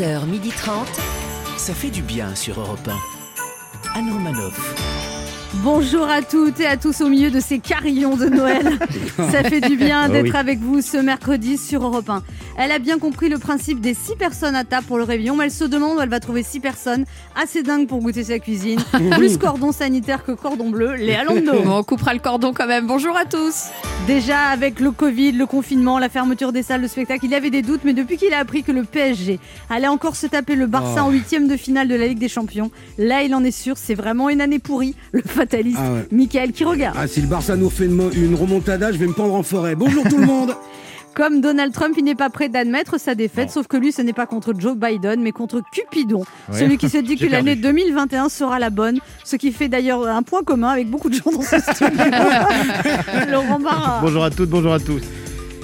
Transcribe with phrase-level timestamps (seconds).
[0.00, 0.86] 11h30.
[1.58, 3.98] Ça fait du bien sur Europe 1.
[3.98, 4.74] Anne Romanoff.
[5.62, 8.78] Bonjour à toutes et à tous au milieu de ces carillons de Noël.
[9.16, 10.36] Ça fait du bien Oh d'être oui.
[10.36, 12.22] avec vous ce mercredi sur Europe 1.
[12.62, 15.44] Elle a bien compris le principe des 6 personnes à table pour le réveillon, mais
[15.46, 17.04] elle se demande où elle va trouver 6 personnes
[17.34, 18.78] assez dingues pour goûter sa cuisine.
[19.16, 21.62] Plus cordon sanitaire que cordon bleu, Léa Lando.
[21.62, 22.86] Bon, on coupera le cordon quand même.
[22.86, 23.68] Bonjour à tous.
[24.06, 27.48] Déjà avec le Covid, le confinement, la fermeture des salles de spectacle, il y avait
[27.48, 30.66] des doutes, mais depuis qu'il a appris que le PSG allait encore se taper le
[30.66, 31.08] Barça Oh.
[31.08, 33.94] en huitième de finale de la Ligue des Champions, là il en est sûr, c'est
[33.94, 34.94] vraiment une année pourrie.
[35.12, 36.06] Le fataliste, Ah ouais.
[36.12, 36.96] Michael qui regarde.
[37.00, 39.74] Ah, si le Barça nous fait une, une remontada, je vais me pendre en forêt.
[39.76, 40.54] Bonjour tout le monde
[41.14, 44.12] Comme Donald Trump, il n'est pas prêt d'admettre sa défaite, sauf que lui, ce n'est
[44.12, 46.58] pas contre Joe Biden, mais contre Cupidon, Ouais.
[46.58, 47.80] celui qui se dit que l'année perdu.
[47.82, 51.30] 2021 sera la bonne, ce qui fait d'ailleurs un point commun avec beaucoup de gens
[51.32, 51.90] dans ce studio.
[53.30, 54.00] Laurent Barra.
[54.02, 55.00] Bonjour à toutes, bonjour à tous.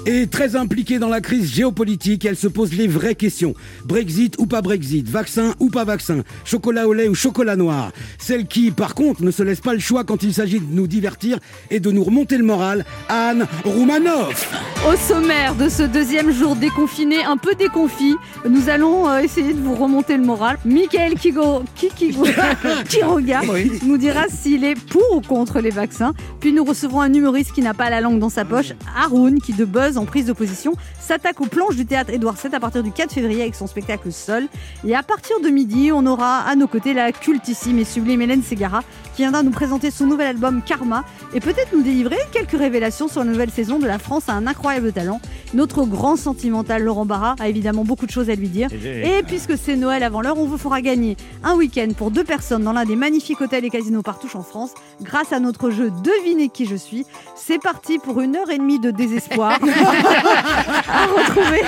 [0.09, 3.55] Et très impliquée dans la crise géopolitique, elle se pose les vraies questions.
[3.85, 7.91] Brexit ou pas Brexit, vaccin ou pas vaccin, chocolat au lait ou chocolat noir.
[8.17, 10.87] Celle qui, par contre, ne se laisse pas le choix quand il s'agit de nous
[10.87, 11.41] divertir
[11.73, 14.49] et de nous remonter le moral, Anne Roumanoff.
[14.89, 18.15] Au sommaire de ce deuxième jour déconfiné, un peu déconfit,
[18.49, 20.59] nous allons euh, essayer de vous remonter le moral.
[20.65, 22.25] Michael Kigo, Kikigo,
[22.89, 23.41] Kiroga
[23.85, 26.15] nous dira s'il est pour ou contre les vaccins.
[26.39, 29.53] Puis nous recevrons un humoriste qui n'a pas la langue dans sa poche, Haroun, qui
[29.53, 32.93] de buzz en prise d'opposition s'attaque aux planches du théâtre Édouard VII à partir du
[32.93, 34.49] 4 février avec son spectacle Seul.
[34.87, 38.43] Et à partir de midi, on aura à nos côtés la cultissime et sublime Hélène
[38.43, 38.83] Segara
[39.17, 43.25] qui viendra nous présenter son nouvel album Karma et peut-être nous délivrer quelques révélations sur
[43.25, 45.23] la nouvelle saison de La France a un incroyable talent.
[45.55, 48.69] Notre grand sentimental Laurent Barra a évidemment beaucoup de choses à lui dire.
[48.85, 52.63] Et puisque c'est Noël avant l'heure, on vous fera gagner un week-end pour deux personnes
[52.63, 56.51] dans l'un des magnifiques hôtels et casinos partout en France grâce à notre jeu Devinez
[56.51, 57.07] qui je suis.
[57.37, 59.59] C'est parti pour une heure et demie de désespoir
[60.93, 61.63] à, retrouver,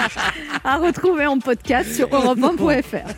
[0.65, 3.09] à retrouver en podcast sur europe1.fr.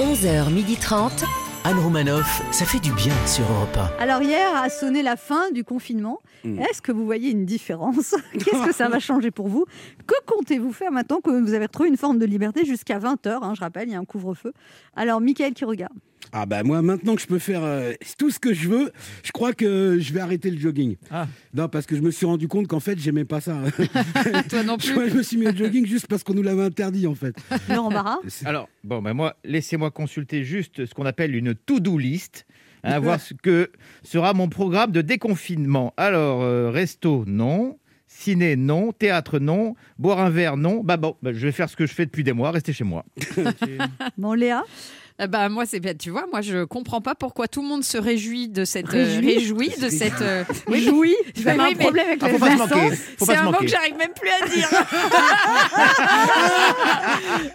[0.00, 1.41] 11h30.
[1.64, 2.42] Anne Romanoff.
[2.50, 4.02] Ça fait du bien sur Europe 1.
[4.02, 6.20] Alors hier a sonné la fin du confinement.
[6.42, 6.58] Mm.
[6.58, 8.16] Est-ce que vous voyez une différence?
[8.32, 9.66] Qu'est-ce que ça va changer pour vous?
[10.06, 13.60] Que comptez-vous faire maintenant que vous avez retrouvé une forme de liberté jusqu'à 20h Je
[13.60, 14.52] rappelle, il y a un couvre-feu.
[14.96, 15.96] Alors, Michael qui regarde.
[16.30, 19.32] Ah bah moi, maintenant que je peux faire euh, tout ce que je veux, je
[19.32, 20.96] crois que je vais arrêter le jogging.
[21.10, 21.26] Ah.
[21.52, 23.58] Non, parce que je me suis rendu compte qu'en fait, j'aimais pas ça.
[24.48, 25.10] Toi non je, plus.
[25.10, 27.34] je me suis mis au jogging juste parce qu'on nous l'avait interdit en fait.
[27.68, 32.46] Laurent Barra Alors, bon, ben moi, laissez-moi consulter juste ce qu'on appelle une to-do list,
[32.84, 33.70] hein, voir ce que
[34.02, 35.92] sera mon programme de déconfinement.
[35.96, 37.78] Alors, euh, resto, non.
[38.06, 38.92] Ciné, non.
[38.92, 39.74] Théâtre, non.
[39.98, 40.82] Boire un verre, non.
[40.84, 42.84] Bah bon, bah, je vais faire ce que je fais depuis des mois, rester chez
[42.84, 43.04] moi.
[44.18, 44.62] Bon, Léa
[45.18, 45.94] Eh ben, moi, c'est bien.
[45.94, 48.88] Tu vois, moi, je comprends pas pourquoi tout le monde se réjouit de cette.
[48.88, 50.20] Réjouit réjouit de cette.
[50.20, 51.14] euh, Oui, oui.
[51.36, 52.76] J'ai Bah un problème avec Ah, faut pas se accents.
[52.76, 52.96] manquer.
[53.18, 54.68] Faut C'est pas un mot que j'arrive même plus à dire.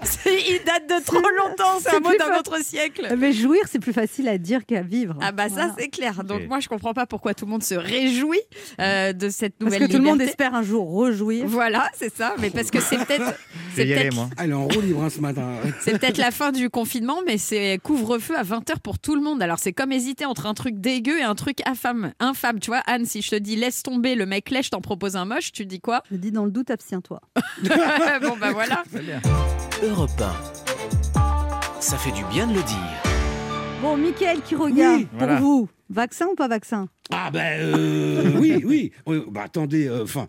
[0.04, 1.80] C'est- Il date de trop longtemps.
[1.82, 3.08] C'est un mot d'un fa- autre siècle.
[3.18, 5.16] Mais jouir, c'est plus facile à dire qu'à vivre.
[5.22, 5.70] Ah bah Voilà.
[5.70, 6.24] ça c'est clair.
[6.24, 8.40] Donc moi je comprends pas pourquoi tout le monde se réjouit
[8.80, 11.46] euh, de cette Parce nouvelle que tout le monde espère un jour rejouir.
[11.48, 12.36] Voilà, c'est ça.
[12.40, 13.34] Mais parce que c'est peut-être
[13.72, 14.30] Je c'est vais peut-être moi.
[14.38, 15.50] Elle est en roue libre hein, ce matin.
[15.82, 19.42] c'est peut-être la fin du confinement, mais c'est couvre-feu à 20h pour tout le monde.
[19.42, 22.12] Alors c'est comme hésiter entre un truc dégueu et un truc infâme.
[22.20, 24.82] Infâme, tu vois, Anne, si je te dis laisse tomber le mec lèche, je t'en
[24.82, 26.04] propose un moche, tu dis quoi?
[26.12, 27.22] Je dis dans le doute, abstiens-toi.
[28.22, 28.84] Bon bah voilà.
[29.82, 30.10] Europe
[31.16, 31.80] 1.
[31.80, 32.78] Ça fait du bien de le dire.
[33.82, 35.36] Bon, Michael qui regarde, Oui, pour voilà.
[35.40, 36.90] vous, vaccin ou pas vaccin?
[37.12, 38.92] Ah ben euh, oui, oui.
[39.08, 40.26] Euh, Bah attendez, enfin.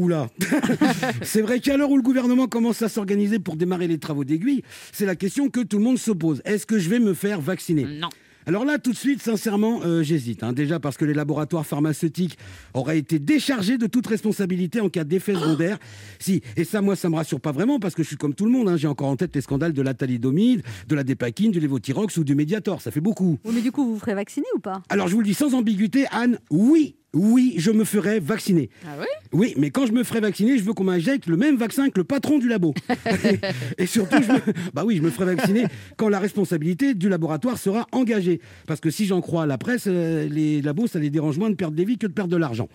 [0.00, 0.28] Oula
[1.22, 4.62] C'est vrai qu'à l'heure où le gouvernement commence à s'organiser pour démarrer les travaux d'aiguille,
[4.92, 6.40] c'est la question que tout le monde se pose.
[6.46, 7.84] Est-ce que je vais me faire vacciner?
[7.84, 8.08] Non.
[8.46, 10.42] Alors là, tout de suite, sincèrement, euh, j'hésite.
[10.42, 10.54] hein.
[10.54, 12.38] Déjà parce que les laboratoires pharmaceutiques
[12.72, 15.78] auraient été déchargés de toute responsabilité en cas d'effet secondaire.
[16.18, 18.46] Si, et ça, moi, ça me rassure pas vraiment parce que je suis comme tout
[18.46, 18.68] le monde.
[18.70, 18.78] hein.
[18.78, 22.24] J'ai encore en tête les scandales de la thalidomide, de la dépakine, du lévothyrox ou
[22.24, 22.80] du médiator.
[22.80, 23.38] Ça fait beaucoup.
[23.44, 24.82] Oui, mais du coup, vous vous ferez vacciner ou pas?
[24.88, 28.70] Alors, je vous le dis sans ambiguïté, Anne, oui, oui, je me ferai vacciner.
[28.86, 31.56] Ah oui Oui, mais quand je me ferai vacciner, je veux qu'on m'injecte le même
[31.56, 32.72] vaccin que le patron du labo.
[33.78, 34.38] et surtout, je me...
[34.74, 35.64] bah oui, je me ferai vacciner
[35.96, 38.40] quand la responsabilité du laboratoire sera engagée.
[38.66, 41.50] Parce que si j'en crois à la presse, euh, les labos, ça les dérange moins
[41.50, 42.68] de perdre des vies que de perdre de l'argent.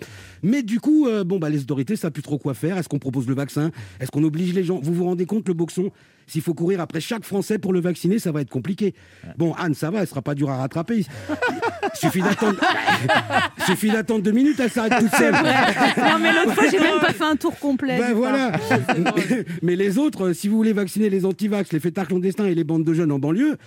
[0.43, 2.77] Mais du coup, euh, bon, bah, les autorités savent plus trop quoi faire.
[2.77, 3.71] Est-ce qu'on propose le vaccin?
[4.01, 4.79] Est-ce qu'on oblige les gens?
[4.83, 5.91] Vous vous rendez compte, le boxon
[6.27, 8.93] S'il faut courir après chaque Français pour le vacciner, ça va être compliqué.
[9.37, 11.05] Bon, Anne, ça va, elle sera pas dure à rattraper.
[11.93, 12.59] Suffit d'attendre.
[13.65, 15.33] Suffit d'attendre deux minutes, elle s'arrête toute seule.
[15.33, 17.97] Non, mais l'autre fois, j'ai même pas fait un tour complet.
[17.97, 18.51] Ben voilà.
[19.61, 22.63] Mais les autres, euh, si vous voulez vacciner les antivax, les fêtards clandestins et les
[22.63, 23.57] bandes de jeunes en banlieue,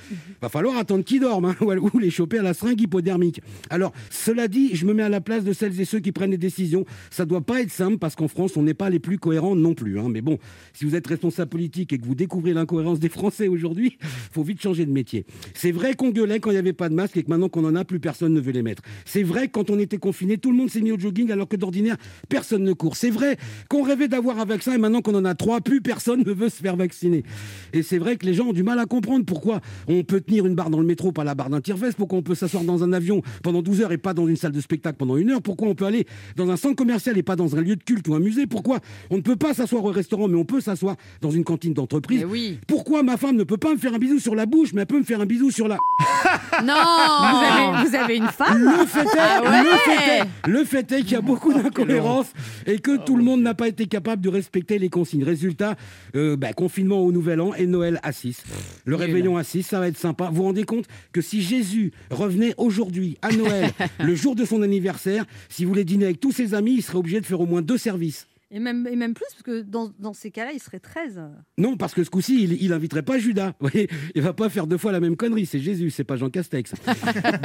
[0.41, 3.41] va falloir attendre qu'ils dorment hein, ou ou les choper à la seringue hypodermique.
[3.71, 6.31] Alors, cela dit, je me mets à la place de celles et ceux qui prennent
[6.33, 6.85] les décisions.
[7.11, 9.75] Ça doit pas être simple parce qu'en France, on n'est pas les plus cohérents non
[9.75, 9.99] plus.
[9.99, 10.07] hein.
[10.11, 10.39] Mais bon,
[10.75, 13.99] si vous êtes responsable politique et que vous découvrez l'incohérence des Français aujourd'hui,
[14.33, 15.25] faut vite changer de métier.
[15.55, 17.65] C'est vrai qu'on gueulait quand il n'y avait pas de masque et que maintenant qu'on
[17.65, 18.83] en a, plus personne ne veut les mettre.
[19.05, 21.49] C'est vrai que quand on était confiné, tout le monde s'est mis au jogging alors
[21.49, 21.97] que d'ordinaire,
[22.29, 22.97] personne ne court.
[22.97, 23.37] C'est vrai
[23.69, 26.49] qu'on rêvait d'avoir un vaccin et maintenant qu'on en a trois, plus personne ne veut
[26.49, 27.25] se faire vacciner.
[27.73, 30.47] Et c'est vrai que les gens ont du mal à comprendre pourquoi on peut tenir
[30.47, 32.83] une barre dans le métro, pas la barre d'un tire-veste, pourquoi on peut s'asseoir dans
[32.85, 35.43] un avion pendant 12 heures et pas dans une salle de spectacle pendant une heure,
[35.43, 36.07] pourquoi on peut aller
[36.37, 38.81] dans un centre commercial et pas dans un lieu de culte ou un musée, pourquoi
[39.11, 42.25] on ne peut pas s'asseoir au restaurant mais on peut s'asseoir dans une cantine d'entreprise.
[42.39, 42.59] Oui.
[42.67, 44.87] Pourquoi ma femme ne peut pas me faire un bisou sur la bouche, mais elle
[44.87, 45.77] peut me faire un bisou sur la...
[46.65, 50.49] Non Vous avez, vous avez une femme Le fait est, Ah ouais le fait est,
[50.49, 52.33] le fait est qu'il y a beaucoup d'incohérences
[52.67, 55.25] et que tout le monde n'a pas été capable de respecter les consignes.
[55.25, 55.77] Résultat,
[56.17, 58.43] euh, bah, confinement au Nouvel An et Noël à 6.
[58.85, 60.29] Le réveillon à 6, ça va être sympa.
[60.31, 63.71] Vous vous rendez compte que si Jésus revenait aujourd'hui à Noël,
[64.01, 66.99] le jour de son anniversaire, si vous voulez dîner avec tous ses amis, il serait
[66.99, 68.27] obligé de faire au moins deux services.
[68.51, 71.21] Et même, et même plus, parce que dans, dans ces cas-là, il serait 13.
[71.59, 73.53] Non, parce que ce coup-ci, il, il inviterait pas Judas.
[73.61, 75.45] Vous voyez, il va pas faire deux fois la même connerie.
[75.45, 76.73] C'est Jésus, c'est pas Jean Castex.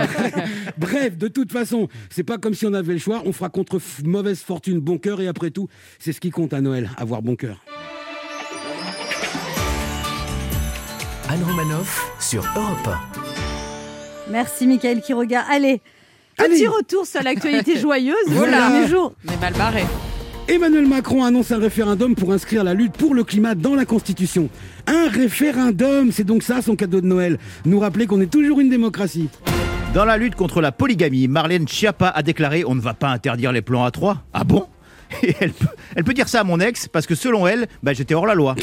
[0.77, 3.21] Bref, de toute façon, c'est pas comme si on avait le choix.
[3.25, 5.67] On fera contre mauvaise fortune bon cœur et après tout,
[5.99, 7.63] c'est ce qui compte à Noël, avoir bon cœur.
[11.29, 12.89] Anne Romanoff sur Europe
[14.29, 15.41] Merci, Michael Quiroga.
[15.49, 15.81] Allez,
[16.37, 16.67] petit Allez.
[16.67, 19.13] retour sur l'actualité joyeuse du dernier jour.
[19.27, 19.83] On est mal barré.
[20.49, 24.49] Emmanuel Macron annonce un référendum pour inscrire la lutte pour le climat dans la Constitution.
[24.87, 27.39] Un référendum, c'est donc ça son cadeau de Noël.
[27.65, 29.29] Nous rappeler qu'on est toujours une démocratie.
[29.93, 33.53] Dans la lutte contre la polygamie, Marlène Schiappa a déclaré on ne va pas interdire
[33.53, 34.23] les plans à trois.
[34.33, 34.67] Ah bon?
[35.23, 37.93] Et elle peut, elle peut dire ça à mon ex parce que selon elle, bah,
[37.93, 38.55] j'étais hors la loi.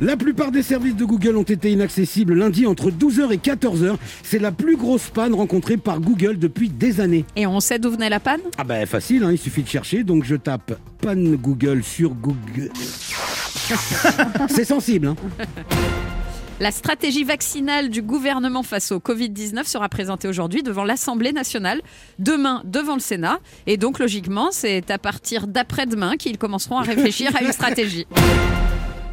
[0.00, 3.96] La plupart des services de Google ont été inaccessibles lundi entre 12h et 14h.
[4.22, 7.26] C'est la plus grosse panne rencontrée par Google depuis des années.
[7.36, 8.40] Et on sait d'où venait la panne?
[8.56, 10.02] Ah ben facile, hein, il suffit de chercher.
[10.02, 12.70] Donc je tape panne Google sur Google.
[14.48, 15.08] C'est sensible.
[15.08, 15.16] Hein.
[16.60, 21.80] La stratégie vaccinale du gouvernement face au Covid-19 sera présentée aujourd'hui devant l'Assemblée nationale,
[22.18, 23.38] demain devant le Sénat.
[23.66, 28.06] Et donc, logiquement, c'est à partir d'après-demain qu'ils commenceront à réfléchir à une stratégie.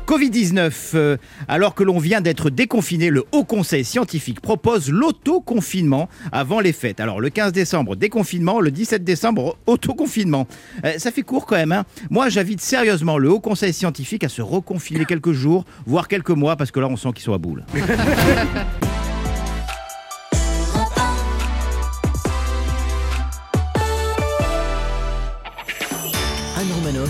[0.08, 1.18] Covid-19, euh,
[1.50, 7.02] alors que l'on vient d'être déconfiné, le Haut Conseil scientifique propose l'autoconfinement avant les fêtes.
[7.02, 10.48] Alors le 15 décembre, déconfinement, le 17 décembre, autoconfinement.
[10.86, 11.74] Euh, ça fait court quand même.
[11.74, 16.30] Hein Moi, j'invite sérieusement le Haut Conseil scientifique à se reconfiner quelques jours, voire quelques
[16.30, 17.66] mois, parce que là, on sent qu'ils sont à boule.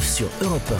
[0.01, 0.73] Sur Europe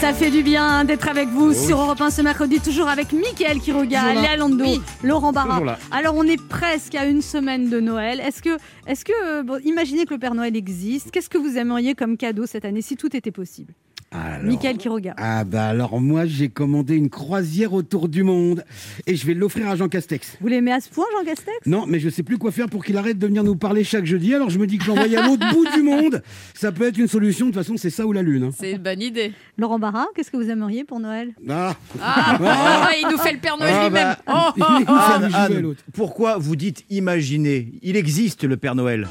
[0.00, 3.58] Ça fait du bien d'être avec vous sur Europe 1 ce mercredi, toujours avec Mickaël
[3.58, 4.14] Quiroga.
[4.14, 4.80] Léa Lando, Oui.
[5.02, 5.76] Laurent Barra.
[5.90, 8.20] Alors, on est presque à une semaine de Noël.
[8.20, 8.56] Est-ce que,
[8.86, 11.10] est-ce que bon, imaginez que le Père Noël existe.
[11.10, 13.74] Qu'est-ce que vous aimeriez comme cadeau cette année si tout était possible?
[14.10, 15.14] Alors- Mickaël Quiroga.
[15.18, 18.64] Ah bah alors moi j'ai commandé une croisière autour du monde
[19.06, 20.38] et je vais l'offrir à Jean Castex.
[20.40, 21.58] Vous l'aimez à ce point, Jean Castex?
[21.66, 24.06] Non, mais je sais plus quoi faire pour qu'il arrête de venir nous parler chaque
[24.06, 24.34] jeudi.
[24.34, 26.22] Alors je me dis que l'envoyer à l'autre bout du monde,
[26.54, 27.46] ça peut être une solution.
[27.46, 28.44] De toute façon, c'est ça ou la lune.
[28.44, 28.50] hein.
[28.58, 29.32] C'est une bonne idée.
[29.58, 31.34] Laurent Barra, qu'est-ce que vous aimeriez pour Noël?
[31.48, 32.90] Ah, Ah, Ah.
[32.98, 34.16] il nous fait le Père Noël Ah, lui-même.
[34.26, 34.92] bah, Oh, oh, oh.
[34.92, 39.06] Anne, Anne, pourquoi vous dites imaginer Il existe le Père Noël.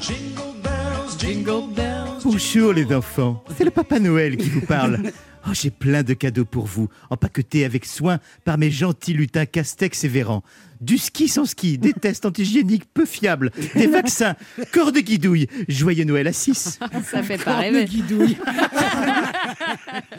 [2.24, 5.00] Bonjour les enfants, c'est le Papa Noël qui vous parle.
[5.46, 10.02] Oh, j'ai plein de cadeaux pour vous, empaquetés avec soin par mes gentils lutins Castex
[10.04, 10.42] et Véran.
[10.80, 14.34] Du ski sans ski, des tests antihygiéniques peu fiables, des vaccins,
[14.72, 15.46] corps de guidouille.
[15.68, 16.80] Joyeux Noël à 6.
[17.10, 17.84] Ça fait pas Le rêver.
[17.86, 18.36] guidouille.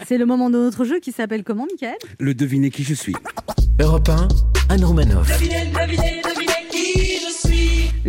[0.07, 3.13] C'est le moment de notre jeu qui s'appelle comment, Mickaël Le deviner qui je suis.
[3.79, 4.27] Europe 1,
[4.69, 5.29] Anne Romanoff.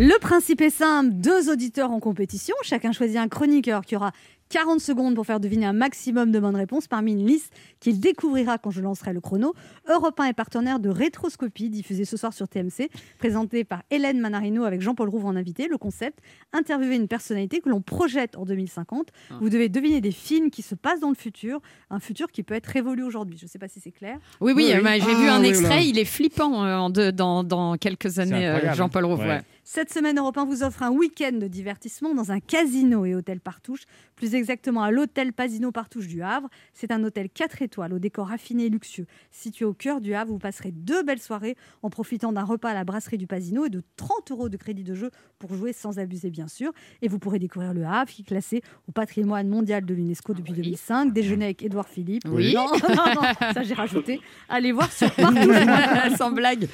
[0.03, 4.11] Le principe est simple, deux auditeurs en compétition, chacun choisit un chroniqueur qui aura
[4.49, 8.57] 40 secondes pour faire deviner un maximum de bonnes réponses parmi une liste qu'il découvrira
[8.57, 9.53] quand je lancerai le chrono.
[9.87, 12.89] Europe 1 est partenaire de Rétroscopie, diffusée ce soir sur TMC,
[13.19, 15.67] présentée par Hélène Manarino avec Jean-Paul Rouve en invité.
[15.69, 16.19] Le concept,
[16.51, 19.07] interviewer une personnalité que l'on projette en 2050.
[19.39, 22.55] Vous devez deviner des films qui se passent dans le futur, un futur qui peut
[22.55, 23.37] être révolu aujourd'hui.
[23.37, 24.17] Je ne sais pas si c'est clair.
[24.41, 24.83] Oui, oui, Oui, euh, oui.
[24.83, 25.81] bah, j'ai Ah, vu un oui, extrait, là.
[25.81, 28.73] il est flippant euh, en deux- dans, dans quelques années, euh.
[28.73, 29.19] Jean-Paul Rouve.
[29.19, 29.27] Ouais.
[29.27, 29.41] ouais.
[29.73, 33.39] Cette semaine, Europe 1 vous offre un week-end de divertissement dans un casino et hôtel
[33.39, 33.83] Partouche.
[34.21, 36.47] Plus exactement à l'hôtel Pasino Partouche du Havre.
[36.75, 39.07] C'est un hôtel 4 étoiles au décor raffiné et luxueux.
[39.31, 42.75] Situé au cœur du Havre, vous passerez deux belles soirées en profitant d'un repas à
[42.75, 45.09] la brasserie du Pasino et de 30 euros de crédit de jeu
[45.39, 46.71] pour jouer sans abuser, bien sûr.
[47.01, 50.53] Et vous pourrez découvrir le Havre, qui est classé au patrimoine mondial de l'UNESCO depuis
[50.53, 51.11] 2005.
[51.13, 52.21] Déjeuner avec Édouard Philippe.
[52.29, 52.55] Oui.
[52.61, 54.21] Non, non, non, ça j'ai rajouté.
[54.49, 55.55] Allez voir sur Partouche.
[56.19, 56.67] Sans blague.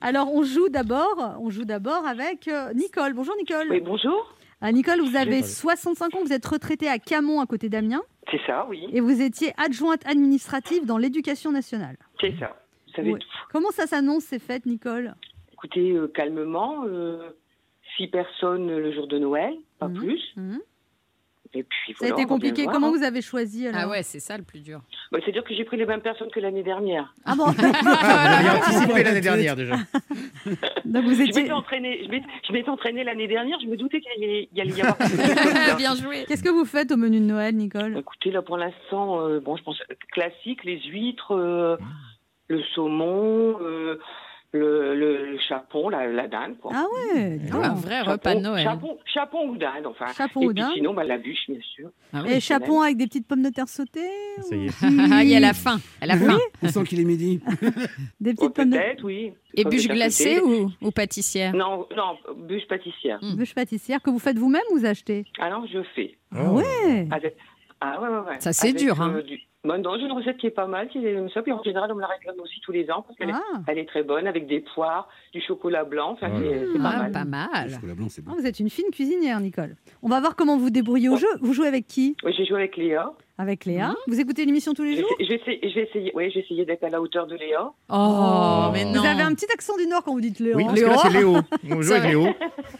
[0.00, 3.12] Alors on joue d'abord, on joue d'abord avec euh, Nicole.
[3.12, 3.68] Bonjour Nicole.
[3.70, 4.34] Oui, bonjour.
[4.60, 5.48] Ah, Nicole, vous avez Nicole.
[5.48, 8.86] 65 ans, vous êtes retraitée à Camon à côté d'Amiens C'est ça, oui.
[8.92, 11.96] et vous étiez adjointe administrative dans l'éducation nationale.
[12.20, 12.56] C'est ça.
[12.88, 13.18] Vous savez Ouais.
[13.18, 13.28] tout.
[13.52, 15.14] Comment ça s'annonce ces fêtes, Nicole?
[15.52, 17.30] Écoutez, euh, calmement, euh,
[17.96, 19.96] six personnes le jour de Noël, pas Mhm.
[19.98, 20.20] plus.
[20.36, 20.60] Mhm.
[21.52, 22.62] Et puis Ça a été compliqué.
[22.62, 22.96] voir, Comment hein.
[22.96, 24.80] vous avez choisi alors Ah ouais, c'est ça le plus dur.
[25.10, 27.12] Bah, C'est-à-dire que j'ai pris les mêmes personnes que l'année dernière.
[27.24, 29.74] Ah bon Vous aviez anticipé l'année dernière déjà.
[30.84, 31.42] Donc vous Je étiez.
[31.42, 34.80] m'étais entraînée, je m'étais- entraînée l'année dernière, je me doutais qu'il y y allait y
[34.80, 35.74] avoir ça.
[35.76, 36.24] Bien joué.
[36.28, 37.98] Qu'est-ce que vous faites au menu de Noël, Nicole?
[37.98, 41.76] Écoutez, là pour l'instant, euh, bon, je pense classique, les huîtres, euh,
[42.48, 43.98] le saumon, euh,
[44.52, 46.72] le, le, chapon, la, la dinde, quoi.
[46.74, 47.36] Ah ouais.
[47.38, 47.64] dis donc.
[47.64, 48.64] Un vrai Chapon- repas de Noël.
[48.64, 50.06] Chapon, chapon ou dinde, enfin.
[50.16, 50.72] Chapon Et ou puis dinde.
[50.74, 51.90] sinon, bah, la bûche, bien sûr.
[52.12, 54.00] Ah Et chapon avec des petites pommes de terre sautées
[54.42, 54.70] Ça y est.
[55.12, 55.78] Ah, il y a la faim.
[56.00, 56.38] Elle a faim.
[56.62, 57.40] On sent qu'il est midi.
[58.20, 59.32] Des Oh, petites pommes de Peut-être, oui.
[59.54, 61.54] Et bûche terre glacée ou, ou pâtissière?
[61.54, 62.16] Non, non,
[62.46, 63.18] bûche pâtissière.
[63.22, 63.36] Mm.
[63.36, 65.24] bûches pâtissières que vous faites vous-même ou vous achetez?
[65.40, 66.16] Ah non, je fais.
[66.34, 67.36] Ah ouais Avec...
[67.80, 68.40] Ah ouais, ouais, ouais.
[68.40, 69.14] Ça, c'est dur, hein.
[69.16, 71.42] euh, du- Bah, non, j'ai une recette qui est pas mal, qui est comme ça.
[71.42, 73.40] Puis en général, on me la réclame aussi tous les ans parce qu'elle Ah.
[73.58, 76.12] est, elle est très bonne avec des poires, du chocolat blanc.
[76.12, 76.66] Enfin, Ouais.
[76.72, 77.12] c'est- pas Ah, mal.
[77.12, 77.70] pas Le mal.
[77.70, 78.32] chocolat blanc, c'est bon.
[78.34, 79.76] Ah, Vous êtes une fine cuisinière, Nicole.
[80.02, 81.28] On va voir comment vous débrouillez au jeu.
[81.42, 82.16] Vous jouez avec qui?
[82.24, 83.12] Oui, j'ai joué avec Léa.
[83.40, 83.88] Avec Léa.
[83.88, 83.94] Mhm.
[84.08, 85.10] Vous écoutez l'émission tous les J'ai jours?
[85.18, 87.72] j'ai essayé, essayé, oui, j'ai essayé d'être à la hauteur de Léa.
[87.88, 89.00] Oh, mais non.
[89.00, 90.56] Vous avez un petit accent du Nord quand vous dites Léa.
[90.56, 91.36] Oui, parce que là, c'est Léo.
[91.70, 92.26] On joue Ça avec Léo.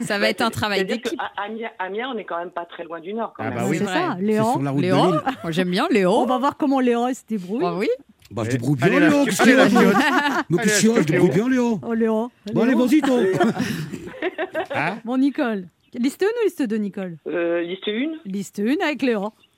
[0.01, 1.19] Ça va être un travail d'équipe.
[1.39, 3.33] Amiens, Amiens, on est quand même pas très loin du Nord.
[3.35, 3.59] Quand Ah même.
[3.59, 3.79] bah oui.
[3.79, 4.17] c'est ça, vrai.
[4.19, 4.45] C'est Léa.
[4.45, 5.21] sur la route Léo de Lille.
[5.43, 6.11] Moi, J'aime bien Léo.
[6.13, 7.63] On va voir comment Léa se débrouille.
[7.65, 7.89] Oh oui.
[8.31, 9.25] Bah, je débrouille bien, Léo.
[9.25, 11.81] qu'est-ce qu'il y a Je débrouille bien, Léo.
[11.83, 12.11] Oh Léa.
[12.53, 13.17] Bon, allez, vas-y, toi.
[14.75, 14.99] Hein?
[15.05, 15.65] Bon, Nicole.
[15.95, 17.17] Liste 1 ou liste 2, Nicole?
[17.27, 19.03] Euh, liste 1 Liste 1 avec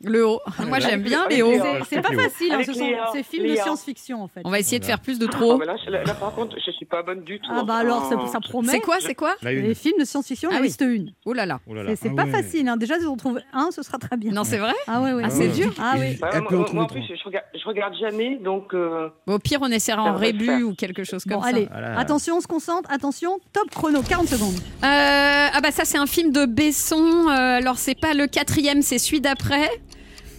[0.02, 0.12] Léa.
[0.12, 0.40] Léo.
[0.68, 1.50] Moi, j'aime bien Avec Léo.
[1.50, 1.62] Léo.
[1.88, 3.06] C'est- pas facile, hein, ce sont Léa.
[3.12, 4.40] ces films de science-fiction en fait.
[4.44, 5.59] On va essayer de faire plus de trop.
[5.59, 7.50] bah là, là, là, par contre, je suis pas bonne du tout.
[7.50, 8.68] Ah bah Enfin, alors, ça, ça promet.
[8.73, 10.66] C'est quoi C'est quoi Les films de science-fiction, Ah la oui.
[10.66, 11.06] liste 1.
[11.25, 11.61] Oh là là.
[11.68, 11.94] Oh là là.
[11.97, 12.30] C'est Ah pas ouais.
[12.30, 12.68] facile.
[12.68, 12.76] hein.
[12.76, 14.32] Déjà, si on trouve un, ce sera très bien.
[14.32, 15.23] Non, c'est vrai Ah ouais, ouais.
[15.25, 15.54] Ah, c'est ouais.
[15.54, 15.73] dur.
[15.80, 16.18] Ah oui.
[16.21, 18.75] Moi, moi, en plus, je regarde, je regarde jamais, donc.
[18.75, 21.49] euh, Bon, Au pire, on essaiera en le rébut ou quelque chose comme Bon, ça.
[21.49, 22.90] allez, attention, on se concentre.
[22.92, 24.54] Attention, top chrono, 40 secondes.
[24.82, 27.28] Euh, ah bah ça c'est un film de Besson.
[27.28, 29.68] Euh, alors c'est pas le quatrième, c'est celui d'après.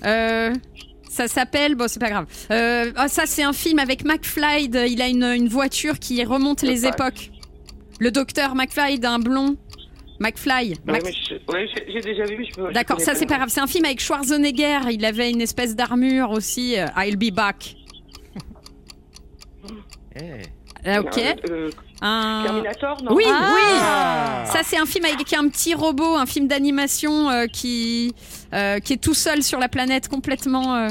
[0.05, 0.53] Euh,
[1.10, 2.25] ça s'appelle, bon c'est pas grave.
[2.51, 4.69] Euh, ah, ça c'est un film avec McFly.
[4.69, 7.31] de- Il a une, une voiture qui remonte les Le époques.
[8.00, 9.55] Le docteur McFly d'un blond.
[10.19, 10.75] McFly.
[10.86, 12.45] Mac- mais je- ouais, j'ai j'ai déjà vu.
[12.50, 13.39] je peux- je D'accord, connais ça c'est le pas nom.
[13.41, 13.50] grave.
[13.50, 14.79] C'est un film avec Schwarzenegger.
[14.91, 16.77] Il avait une espèce d'armure aussi.
[16.79, 17.75] euh, I'll be back.
[20.15, 20.41] Eh.
[20.86, 21.17] Ah, ok.
[21.17, 21.69] Euh, euh,
[22.01, 22.43] Un...
[22.45, 24.43] Terminator, non Oui, Ah.
[24.45, 24.51] oui.
[24.51, 28.42] Ça, c'est un film avec un petit robot, un film d'animation euh, qui, euh,
[28.83, 30.88] qui est tout seul sur la planète, complètement.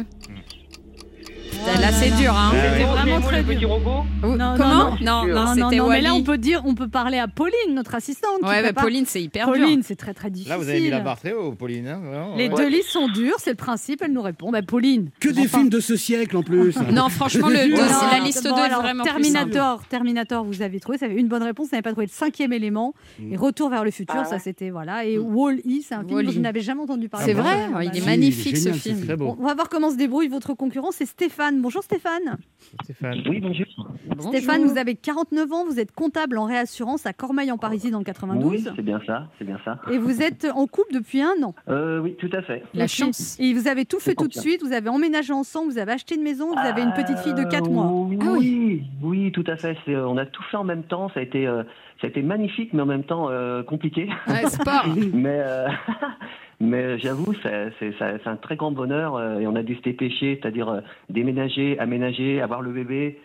[1.54, 1.80] Euh.
[1.80, 2.50] Là, c'est dur, hein.
[2.52, 2.78] Ah ouais.
[2.80, 3.68] Nemo, vraiment très dur.
[3.68, 5.04] Non, Comment non, Non, non, sûr.
[5.04, 7.94] Non, non, c'était non, mais là, on peut dire, on peut parler à Pauline, notre
[7.94, 8.40] assistante.
[8.40, 8.80] qui Ouais, bah.
[8.82, 9.54] Pauline, c'est hyper dur.
[9.54, 10.50] Pauline, c'est très très difficile.
[10.50, 11.86] Là, vous avez mis la barre très haut, Pauline.
[11.88, 12.54] hein, vraiment, Les ouais.
[12.56, 14.02] deux listes sont dures, c'est le principe.
[14.02, 14.50] Elle nous répond.
[14.50, 15.10] Bah, Pauline.
[15.20, 15.58] Que des Enfin.
[15.58, 16.74] films de ce siècle en plus.
[16.92, 19.04] Non, franchement, la liste bon, 2 est vraiment.
[19.04, 22.12] Terminator, Terminator, vous avez trouvé, ça avait une bonne réponse, vous n'avez pas trouvé le
[22.12, 22.94] cinquième élément.
[23.18, 23.32] Mm.
[23.32, 25.04] Et Retour vers le futur, Ah ça c'était voilà.
[25.04, 27.26] Et Wall-E, c'est un film que je n'avais jamais entendu parler.
[27.26, 28.98] C'est Ah, vrai, il est magnifique ce film.
[29.20, 31.41] On va voir comment se débrouille votre concurrent, c'est Stéphane.
[31.50, 32.36] Bonjour Stéphane.
[32.84, 33.20] Stéphane.
[33.28, 33.66] Oui, bonjour.
[34.06, 34.30] Bonjour.
[34.32, 38.50] Stéphane, vous avez 49 ans, vous êtes comptable en réassurance à Cormeil-en-Parisis dans le 92.
[38.50, 39.80] Oui, c'est bien ça, c'est bien ça.
[39.90, 41.54] Et vous êtes en couple depuis un an.
[41.68, 42.62] Euh, oui, tout à fait.
[42.74, 43.36] La chance.
[43.40, 46.14] Et vous avez tout fait tout de suite, vous avez emménagé ensemble, vous avez acheté
[46.14, 47.86] une maison, vous avez une petite fille de 4 Euh, mois.
[47.90, 48.61] Oui, Ah oui,
[49.02, 49.76] oui, tout à fait.
[49.84, 51.08] C'est, euh, on a tout fait en même temps.
[51.14, 51.62] Ça a été, euh,
[52.00, 54.08] ça a été magnifique, mais en même temps euh, compliqué.
[54.28, 54.86] Ouais, sport.
[55.12, 55.68] mais euh,
[56.60, 59.16] mais j'avoue, c'est, c'est, ça- c'est un très grand bonheur.
[59.16, 63.20] euh, et on a dû se dépêcher, c'est-à-dire euh, déménager, aménager, avoir le bébé.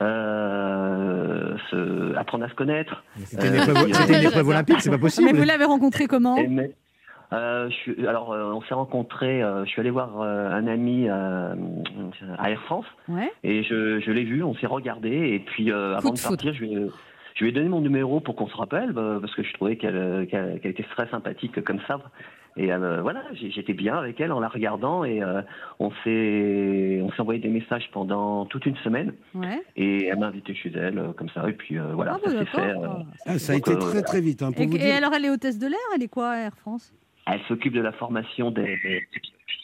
[0.00, 3.02] euh, se- apprendre à se connaître.
[3.24, 5.28] C'était une épreuve, olympique, c'est pas possible.
[5.32, 6.36] Mais vous l'avez rencontré comment?
[6.48, 6.72] Mais-
[7.32, 9.42] euh, je suis- alors, euh, on s'est rencontrés.
[9.42, 11.54] euh, je suis allé voir euh, un ami euh,
[12.38, 13.30] à Air France Ouais.
[13.42, 14.42] et je, je l'ai vu.
[14.42, 16.86] On s'est regardé et puis euh, avant de de partir, je lui, ai,
[17.34, 19.76] je lui ai donné mon numéro pour qu'on se rappelle bah, parce que je trouvais
[19.76, 20.28] qu'elle
[20.64, 21.98] était très sympathique comme ça.
[22.58, 25.40] Et euh, voilà, j'étais bien avec elle en la regardant et euh,
[25.78, 29.62] on s'est on s'est envoyé des messages pendant toute une semaine Ouais.
[29.74, 32.30] et elle m'a invité chez elle euh, comme ça et puis euh, voilà, Ah, bah,
[32.30, 32.74] ça s'est fait.
[32.74, 32.84] d'accord.
[33.00, 34.42] euh, Ah, ça a été euh, très très vite.
[34.42, 34.94] hein, pour Et, vous et dire.
[34.96, 36.92] alors, elle est hôtesse de l'air Elle est quoi, Air France?
[37.26, 39.06] Elle s'occupe de la formation des, des-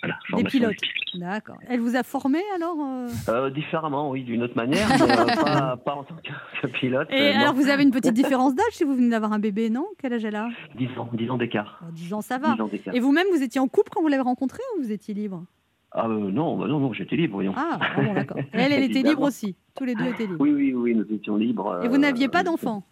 [0.03, 0.71] voilà, Des pilotes.
[0.73, 1.21] des pilotes.
[1.21, 1.57] D'accord.
[1.69, 5.07] Elle vous a formé alors euh Euh, différemment, oui, d'une autre manière, mais euh,
[5.45, 6.15] pas, pas en tant
[6.63, 7.09] que, pilote.
[7.11, 7.41] Et non.
[7.41, 9.87] alors, vous avez une petite différence d'âge si vous venez d'avoir un bébé, non?
[9.99, 10.49] Quel âge elle a?
[10.77, 11.81] 10 ans, 10 ans d'écart.
[11.83, 12.55] Oh, 10 ans, ça va.
[12.55, 12.71] 10 ans.
[12.93, 15.45] Et vous-même, vous étiez en couple quand vous l'avez rencontré ou vous étiez libre?
[15.91, 17.55] Ah euh, non, bah non, non, j'étais libre, voyons.
[17.57, 18.37] Ah, ah bon, d'accord.
[18.39, 19.57] Et elle, elle était libre aussi.
[19.75, 20.37] Tous les deux étaient libres.
[20.39, 21.81] Oui, oui, oui, nous étions libres.
[21.83, 22.85] Et vous n'aviez pas d'enfant?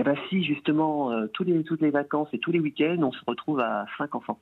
[0.00, 3.10] Eh ben si, justement, euh, tous les, toutes les vacances et tous les week-ends, on
[3.10, 4.38] se retrouve à 5 enfants.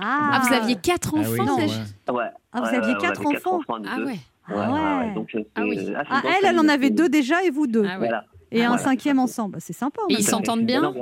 [0.00, 1.66] Ah, vous aviez quatre Ah oui, enfants ouais.
[1.66, 1.80] déjà
[2.12, 2.24] Ouais.
[2.52, 4.14] Ah, vous ouais, aviez ouais, quatre on avait enfants nous Ah ouais.
[4.46, 5.06] Ah Ouais, ouais.
[5.08, 5.92] ouais, donc, euh, Ah oui.
[6.08, 7.82] Ah, elle, elle en avait deux déjà et vous deux.
[7.84, 7.98] Ah ouais.
[7.98, 8.24] Voilà.
[8.52, 8.82] Et un Voilà.
[8.82, 9.54] cinquième ensemble.
[9.54, 10.00] Bah, C'est sympa.
[10.10, 10.94] Et ils s'entendent bien.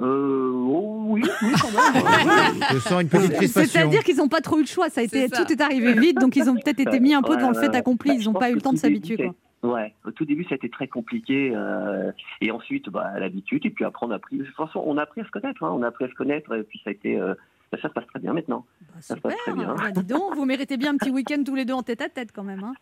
[0.00, 2.02] Euh, oh, oui, oui, quand même.
[2.72, 3.70] Je sens une petite crispation.
[3.70, 4.88] C'est-à-dire qu'ils n'ont pas trop eu le choix.
[4.88, 7.32] Ça a été, tout est arrivé vite, donc ils ont peut-être été mis un peu
[7.32, 8.10] Ouais, devant le fait accompli.
[8.10, 9.30] Bah, Ils n'ont pense pas eu le temps de s'habituer.
[9.62, 11.52] Ouais, au tout début, ça a été très compliqué.
[11.54, 13.66] euh, et ensuite, bah, l'habitude.
[13.66, 14.38] Et puis après, on a appris.
[14.38, 15.62] De toute façon, on a appris à se connaître.
[15.62, 16.54] hein, on a appris à se connaître.
[16.56, 17.20] Et puis ça a été.
[17.20, 17.34] euh,
[17.70, 18.64] bah, ça se passe très bien maintenant.
[18.80, 19.74] Bah, Ça se passe très bien.
[19.74, 22.08] Bah, dis donc, vous méritez bien un petit week-end tous les deux en tête à
[22.08, 22.64] tête quand même.
[22.64, 22.74] hein.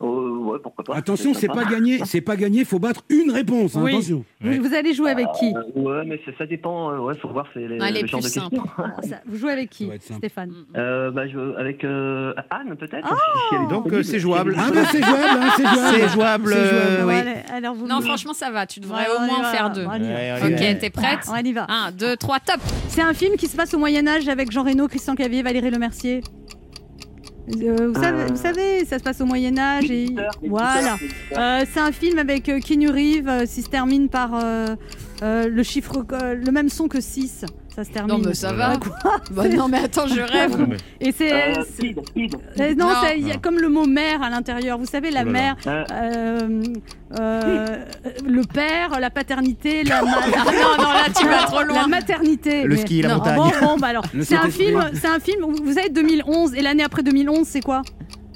[0.00, 0.96] Oh, ouais, pourquoi pas.
[0.96, 3.92] Attention, c'est pas gagné, c'est pas gagné, faut battre une réponse, hein, Oui.
[3.92, 4.24] attention.
[4.40, 6.90] Vous, vous allez jouer avec qui Euh, ouais, mais c'est- ça dépend.
[6.90, 8.50] euh, ouais, faut voir c'est les, Ah, le genre questions.
[8.76, 10.18] Ah, ça- Vous jouez avec qui, Ça va être simple.
[10.18, 13.06] Stéphane Euh, bah, je, avec euh, Anne peut-être.
[13.08, 13.14] Ah
[13.50, 14.56] si est Donc, euh, c'est jouable.
[14.58, 15.78] Ah bah c'est jouable, hein, c'est jouable.
[15.94, 16.52] C'est jouable, C'est jouable.
[16.54, 17.14] euh, Bon, oui.
[17.14, 18.66] allez, alors vous Non, me- franchement, ça va.
[18.66, 19.84] Tu devrais Ouais, au moins en faire deux.
[19.84, 21.66] Ok, t'es prête On y va.
[21.68, 24.88] 1, 2, 3, top C'est un film qui se passe au Moyen-Âge avec Jean Reno,
[24.88, 26.20] Christian Clavier, Valérie Lemercier.
[27.48, 28.26] Euh, vous, savez, Euh.
[28.30, 29.88] vous savez, ça se passe au Moyen-Âge et.
[30.06, 30.96] L'éditeur, l'éditeur, Voilà.
[31.36, 34.76] Euh, c'est un film avec euh, Keanu Reeves, euh, qui se termine par euh,
[35.20, 37.44] le chiffre, le même son que 6.
[37.74, 38.14] Ça se termine.
[38.16, 38.76] Non, mais ça va.
[38.76, 38.92] Quoi
[39.32, 40.56] Bah non, mais attends, je rêve.
[40.56, 41.32] Non, mais- Et c'est.
[41.32, 41.54] Euh,
[42.60, 42.94] euh, non, Non.
[43.02, 44.78] ça- il y a comme le mot mère à l'intérieur.
[44.78, 46.62] Vous savez, la Oh mère, Euh, euh,
[47.20, 47.66] euh,
[48.26, 51.86] le père, la paternité, la, ma- Ah non, non, là, tu vas trop la loin.
[51.88, 52.62] maternité.
[52.62, 53.36] Le Mais- ski, la non, montagne.
[53.36, 55.44] Bon, bon, bah alors, c'est un film, c'est un film.
[55.44, 57.82] Vous savez 2011 et l'année après 2011, c'est quoi?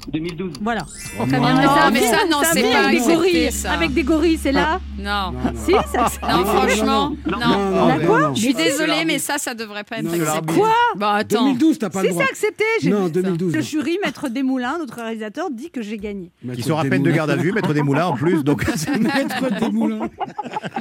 [0.09, 0.53] 2012.
[0.61, 0.85] Voilà.
[1.19, 1.45] Oh, Très non.
[1.47, 3.51] c'est un mais ça, non, c'est pas avec des gorilles.
[3.51, 3.71] ça.
[3.71, 4.79] Avec des gorilles, c'est là.
[4.97, 5.33] Non.
[5.55, 6.07] Si, ça.
[6.09, 8.31] ça- Non, franchement, Non, La quoi.
[8.35, 10.53] Je suis désolée, mais ça, ça devrait pas être accepté.
[10.53, 11.45] Quoi Bah attends.
[11.45, 12.23] 2012, t'as pas Si le droit.
[12.25, 13.21] c'est accepté, j'ai Non, vu ça.
[13.21, 13.55] 2012.
[13.55, 16.31] Le jury, Maître Desmoulins, notre réalisateur, dit que j'ai gagné.
[16.43, 17.15] Maître Qui sera à peine de Desmoulins.
[17.15, 18.43] garde à vue, mettre des moulins en plus.
[18.43, 18.65] Donc,
[18.99, 20.09] Maître des moulins.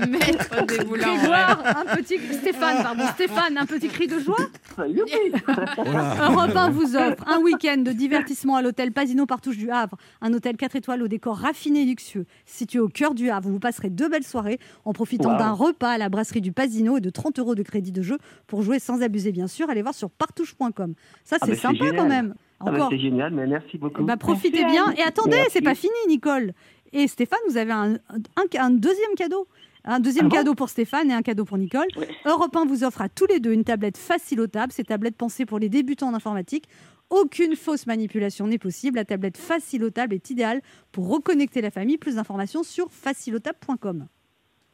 [0.09, 1.17] Maître des boulins.
[1.17, 4.37] Grégoire, un petit Stéphane, pardon, Stéphane, un petit cri de joie.
[4.79, 8.93] Europe 1 vous offre un week-end de divertissement à l'hôtel
[9.27, 12.27] Partouche du Havre, un hôtel 4 étoiles au décor raffiné et luxueux.
[12.47, 15.39] Situé au cœur du Havre, vous passerez deux belles soirées en profitant Wow.
[15.39, 18.19] d'un repas à la brasserie du Pasino et de 30 euros de crédit de jeu
[18.47, 19.69] pour jouer sans abuser, bien sûr.
[19.71, 20.95] Allez voir sur partouche.com.
[21.25, 21.97] Ça, Ah c'est bah, c'est sympa génial.
[21.97, 22.35] quand même.
[22.61, 22.89] Ah bah, Encore.
[22.91, 24.03] c'est génial, mais merci beaucoup.
[24.05, 24.93] Ben, profitez Merci, bien.
[24.97, 26.53] Et attendez, c'est pas fini, Nicole.
[26.93, 29.47] Et Stéphane, vous avez un, un- un deuxième cadeau.
[29.91, 31.87] Un deuxième Ah bon cadeau pour Stéphane et un cadeau pour Nicole.
[31.97, 32.05] Oui.
[32.27, 34.71] Europe 1 vous offre à tous les deux une tablette facilotable.
[34.71, 36.69] Ces tablettes pensées pour les débutants en informatique.
[37.09, 38.97] Aucune fausse manipulation n'est possible.
[38.97, 40.61] La tablette facilotable est idéale
[40.93, 41.97] pour reconnecter la famille.
[41.97, 44.07] Plus d'informations sur facilotable.com.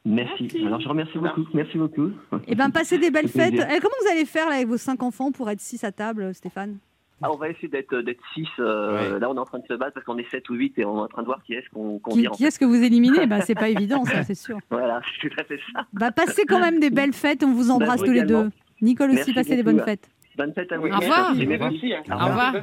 [0.05, 0.48] Merci.
[0.66, 1.44] Alors je remercie beaucoup.
[1.55, 2.11] Merci beaucoup.
[2.48, 3.55] Et ben, passez des belles fêtes.
[3.55, 6.35] Eh, comment vous allez faire là, avec vos cinq enfants pour être six à table,
[6.35, 6.79] Stéphane?
[7.22, 8.46] Ah, on va essayer d'être d'être 6.
[8.59, 10.85] Là, on est en train de se battre parce qu'on est 7 ou 8 et
[10.85, 12.83] on est en train de voir qui est-ce qu'on qu'on Qui, qui est-ce que vous
[12.83, 13.27] éliminez?
[13.35, 14.57] Ben, C'est pas évident, ça, c'est sûr.
[14.59, 14.64] fait.
[14.70, 15.87] Voilà, c'est tout à fait ça.
[15.92, 17.42] Bah, passez quand même des belles fêtes.
[17.42, 18.50] On vous embrasse vous tous les deux.
[18.83, 20.09] Nicole aussi, Merci passez des bonnes fêtes.
[20.37, 20.88] Bonne fête à vous.
[20.88, 21.31] Au revoir.
[21.31, 22.03] Hein.
[22.11, 22.55] Au revoir.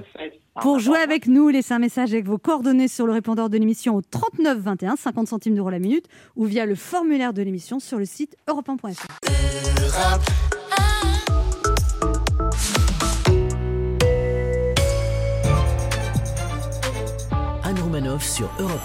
[0.62, 3.96] Pour jouer avec nous, laissez un message avec vos coordonnées sur le répondeur de l'émission
[3.96, 7.98] au 39 21, 50 centimes d'euros la minute, ou via le formulaire de l'émission sur
[7.98, 9.08] le site europe1.fr.
[18.21, 18.80] Sur Europe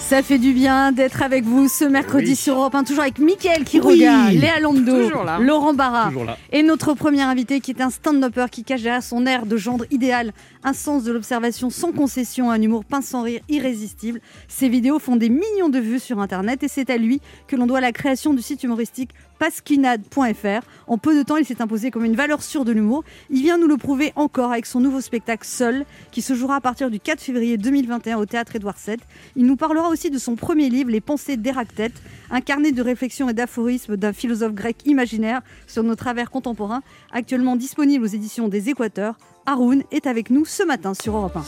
[0.00, 2.36] Ça fait du bien d'être avec vous ce mercredi Oui.
[2.36, 4.00] sur Europe 1, toujours avec Mickaël qui Oui.
[4.00, 5.38] regarde, Léa là.
[5.38, 6.10] Laurent Barra.
[6.26, 6.36] là.
[6.50, 9.84] Et notre premier invité qui est un stand-upper qui cache derrière son air de gendre
[9.92, 10.32] idéal
[10.64, 14.20] un sens de l'observation sans concession, un humour pince sans rire irrésistible.
[14.48, 17.66] Ses vidéos font des millions de vues sur Internet et c'est à lui que l'on
[17.66, 19.10] doit la création du site humoristique
[19.42, 20.64] pasquinade.fr.
[20.86, 23.02] En peu de temps, il s'est imposé comme une valeur sûre de l'humour.
[23.28, 26.60] Il vient nous le prouver encore avec son nouveau spectacle Seul, qui se jouera à
[26.60, 28.98] partir du 4 février 2021 au théâtre Édouard VII.
[29.34, 32.00] Il nous parlera aussi de son premier livre, Les pensées d'Héractète,
[32.30, 37.56] un carnet de réflexion et d'aphorismes d'un philosophe grec imaginaire sur nos travers contemporains, actuellement
[37.56, 39.16] disponible aux éditions des Équateurs.
[39.46, 41.44] Haroun est avec nous ce matin sur Europe 1.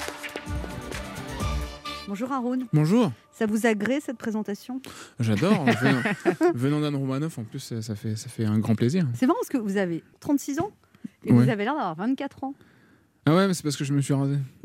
[2.09, 4.81] Bonjour Haroun, Bonjour, ça vous agrée cette présentation?
[5.21, 5.67] J'adore.
[6.55, 9.07] venant d'Anne Romanoff, en plus, ça ça fait, ça fait un grand plaisir.
[9.15, 10.71] C'est marrant parce que vous avez 36 ans
[11.25, 11.45] et Ouais.
[11.45, 12.55] vous avez l'air d'avoir 24 ans.
[13.27, 14.37] Ah ouais, mais c'est parce que je me suis rasé.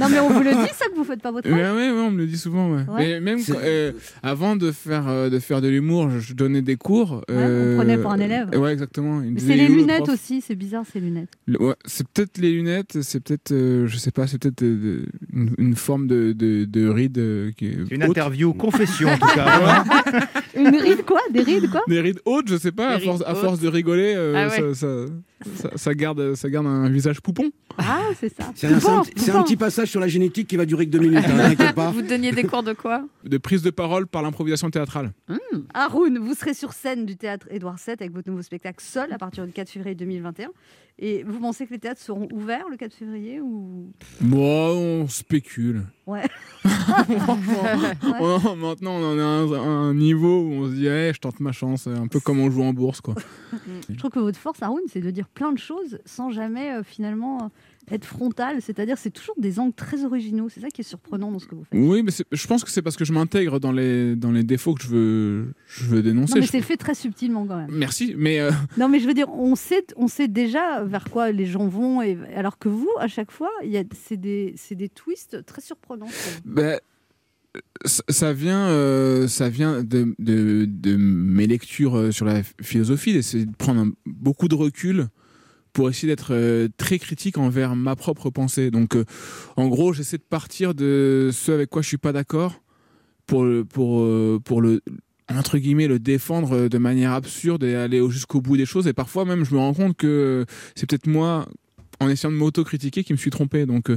[0.00, 1.90] Non, mais on vous le dit, ça, que vous faites pas votre Ouais, âge ouais,
[1.90, 2.70] ouais, on me le dit souvent.
[2.74, 2.82] Ouais.
[2.88, 2.96] Ouais.
[2.98, 6.76] Mais même euh, avant de faire, euh, de faire de l'humour, je, je donnais des
[6.76, 7.22] cours.
[7.28, 8.48] on prenait pour un élève.
[8.58, 9.22] Ouais, exactement.
[9.36, 11.28] C'est les "Il est où le lunettes aussi, c'est bizarre ces lunettes.
[11.46, 15.04] Le- ouais, c'est peut-être les lunettes, c'est peut-être, euh, je sais pas, c'est peut-être euh,
[15.32, 18.10] une, une forme de, de, de ride euh, qui est une haute.
[18.10, 19.84] interview confession en tout cas.
[20.68, 21.20] Une ride quoi?
[21.30, 21.82] Des rides quoi?
[21.88, 24.74] Des rides hautes, je sais pas, à force, à force de rigoler, euh, Ah ouais.
[24.74, 25.06] ça, ça,
[25.56, 27.50] ça- ça garde, ça garde un visage poupon.
[27.78, 28.50] Ah, c'est ça.
[28.54, 28.66] C'est
[29.30, 31.90] un, petit passage sur la génétique qui va durer que deux minutes, hein, pas.
[31.94, 33.04] Vous donniez des cours de quoi?
[33.24, 35.12] De prise de parole par l'improvisation théâtrale.
[35.74, 39.18] Haroun, vous serez sur scène du théâtre Édouard VII avec votre nouveau spectacle Seul à
[39.18, 40.48] partir du 4 février 2021.
[40.98, 43.90] Et vous pensez que les théâtres seront ouverts le 4 février ou?
[44.20, 45.84] Bon, on spécule.
[46.06, 46.22] Ouais.
[48.20, 49.20] On- maintenant, on en est
[49.56, 52.20] à un, un niveau où on se dit, Eh, je tente ma chance, un peu
[52.20, 53.14] comme on joue en bourse, quoi.
[53.88, 56.82] Je trouve que votre force, Haroun, c'est de dire plein de choses sans jamais euh,
[56.82, 57.50] finalement
[57.90, 58.62] être frontal.
[58.62, 60.48] C'est-à-dire, c'est toujours des angles très originaux.
[60.48, 61.78] C'est ça qui est surprenant dans ce que vous faites.
[61.80, 64.74] Oui, mais je pense que c'est parce que je m'intègre dans les, dans les défauts
[64.74, 66.34] que je veux, je veux dénoncer.
[66.34, 67.70] Non, mais Je- c'est fait très subtilement quand même.
[67.72, 71.32] Merci, mais euh, Non, mais je veux dire, on sait, on sait déjà vers quoi
[71.32, 74.54] les gens vont, et, alors que vous, à chaque fois, il y a, c'est des,
[74.56, 76.08] c'est des twists très surprenants.
[76.44, 76.78] ben,
[77.84, 83.44] ça, vient, euh, ça vient de, de, de mes lectures euh, sur la philosophie, d'essayer
[83.44, 85.08] de prendre beaucoup de recul
[85.72, 88.70] pour essayer d'être euh, très critique envers ma propre pensée.
[88.70, 89.04] Donc, euh,
[89.56, 92.60] en gros, j'essaie de partir de ce avec quoi je suis pas d'accord
[93.26, 94.80] pour, le- pour, euh, pour le
[95.30, 98.92] entre guillemets le défendre de manière absurde et aller au- jusqu'au bout des choses et
[98.92, 101.48] parfois même je me rends compte que c'est peut-être moi
[102.00, 103.88] en essayant de m'auto-critiquer qui me suis trompé donc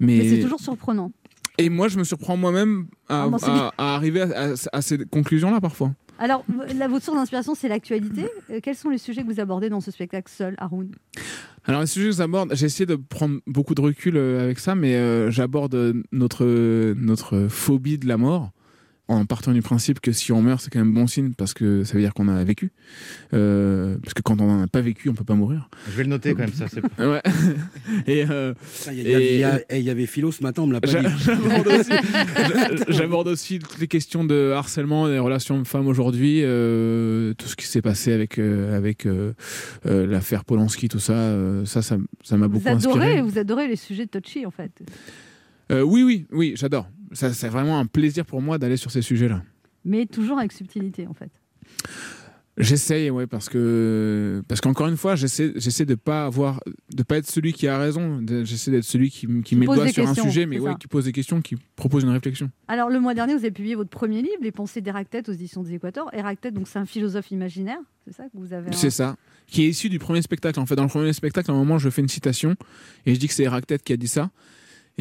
[0.00, 1.12] mais, Mais c'est toujours surprenant.
[1.56, 5.60] et moi je me surprends moi-même à, Ah, à- à arriver à, ces conclusions là
[5.62, 6.44] parfois Alors,
[6.76, 8.28] là, votre source d'inspiration, c'est l'actualité.
[8.50, 10.90] Euh, quels sont les sujets que vous abordez dans ce spectacle seul, Haroun?
[11.64, 14.74] Alors, les sujets que j'aborde, j'ai essayé de prendre beaucoup de recul euh, avec ça,
[14.74, 16.44] mais euh, j'aborde notre,
[16.92, 18.50] notre phobie de la mort
[19.10, 21.84] en partant du principe que si on meurt, c'est quand même bon signe parce que
[21.84, 22.70] ça veut dire qu'on a vécu.
[23.34, 25.68] Euh, parce que quand on n'en a pas vécu, on peut pas mourir.
[25.90, 26.66] Je vais le noter quand même ça.
[26.68, 27.20] c'est- Ouais.
[28.06, 28.54] Et euh,
[28.92, 31.08] Il y, avait Philo ce matin, on me l'a pas j'a- dit.
[31.24, 37.34] j'aborde aussi, j'a- j'aborde aussi toutes les questions de harcèlement des relations hommes-femmes aujourd'hui, euh,
[37.34, 39.32] tout ce qui s'est passé avec, euh, avec euh,
[39.86, 43.22] euh, l'affaire Polanski, tout ça, euh, ça, ça ça m'a beaucoup vous adorez, inspiré.
[43.22, 44.70] vous adorez les sujets touchy, en fait.
[45.72, 46.88] Euh, oui, oui, oui, j'adore.
[47.12, 49.42] Ça, c'est vraiment un plaisir pour moi d'aller sur ces sujets-là.
[49.84, 51.30] Mais toujours avec subtilité, en fait.
[52.58, 56.60] J'essaye, ouais, parce que parce qu'encore une fois, j'essaie, j'essaie de pas avoir,
[56.94, 58.22] de pas être celui qui a raison.
[58.44, 60.86] J'essaie d'être celui qui, m- qui met le doigt sur un sujet, mais ouais, qui
[60.86, 62.50] pose des questions, qui propose une réflexion.
[62.68, 65.62] Alors, le mois dernier, vous avez publié votre premier livre, Les pensées d'Héractète aux éditions
[65.62, 66.12] des Équateurs.
[66.12, 69.68] Héractète, donc, c'est un philosophe imaginaire, c'est ça que vous avez C'est ça, qui est
[69.68, 70.60] issu du premier spectacle.
[70.60, 72.56] En fait, dans le premier spectacle, à un moment, je fais une citation
[73.06, 74.30] et je dis que c'est Héractète qui a dit ça.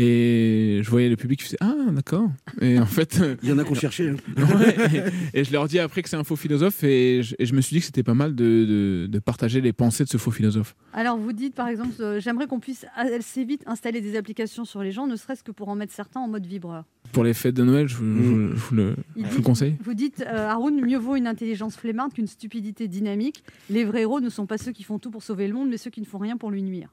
[0.01, 2.29] Et je voyais le public qui faisait Ah, d'accord.
[2.61, 4.09] Et en fait, Il y en a qu'on cherchait.
[4.09, 4.15] hein.
[4.37, 7.45] Ouais, et, et je leur dis après que c'est un faux philosophe et je, et
[7.45, 10.09] je me suis dit que c'était pas mal de, de- de partager les pensées de
[10.09, 10.75] ce faux philosophe.
[10.93, 14.81] Alors, vous dites, par exemple, euh, j'aimerais qu'on puisse assez vite installer des applications sur
[14.83, 16.85] les gens, ne serait-ce que pour en mettre certains en mode vibreur.
[17.11, 19.75] Pour les fêtes de Noël, je, vous le, Il je vous dit- le conseille.
[19.83, 23.43] Vous dites, euh, Haroun, mieux vaut une intelligence flemmarde qu'une stupidité dynamique.
[23.69, 25.77] Les vrais héros ne sont pas ceux qui font tout pour sauver le monde, mais
[25.77, 26.89] ceux qui ne font rien pour lui nuire.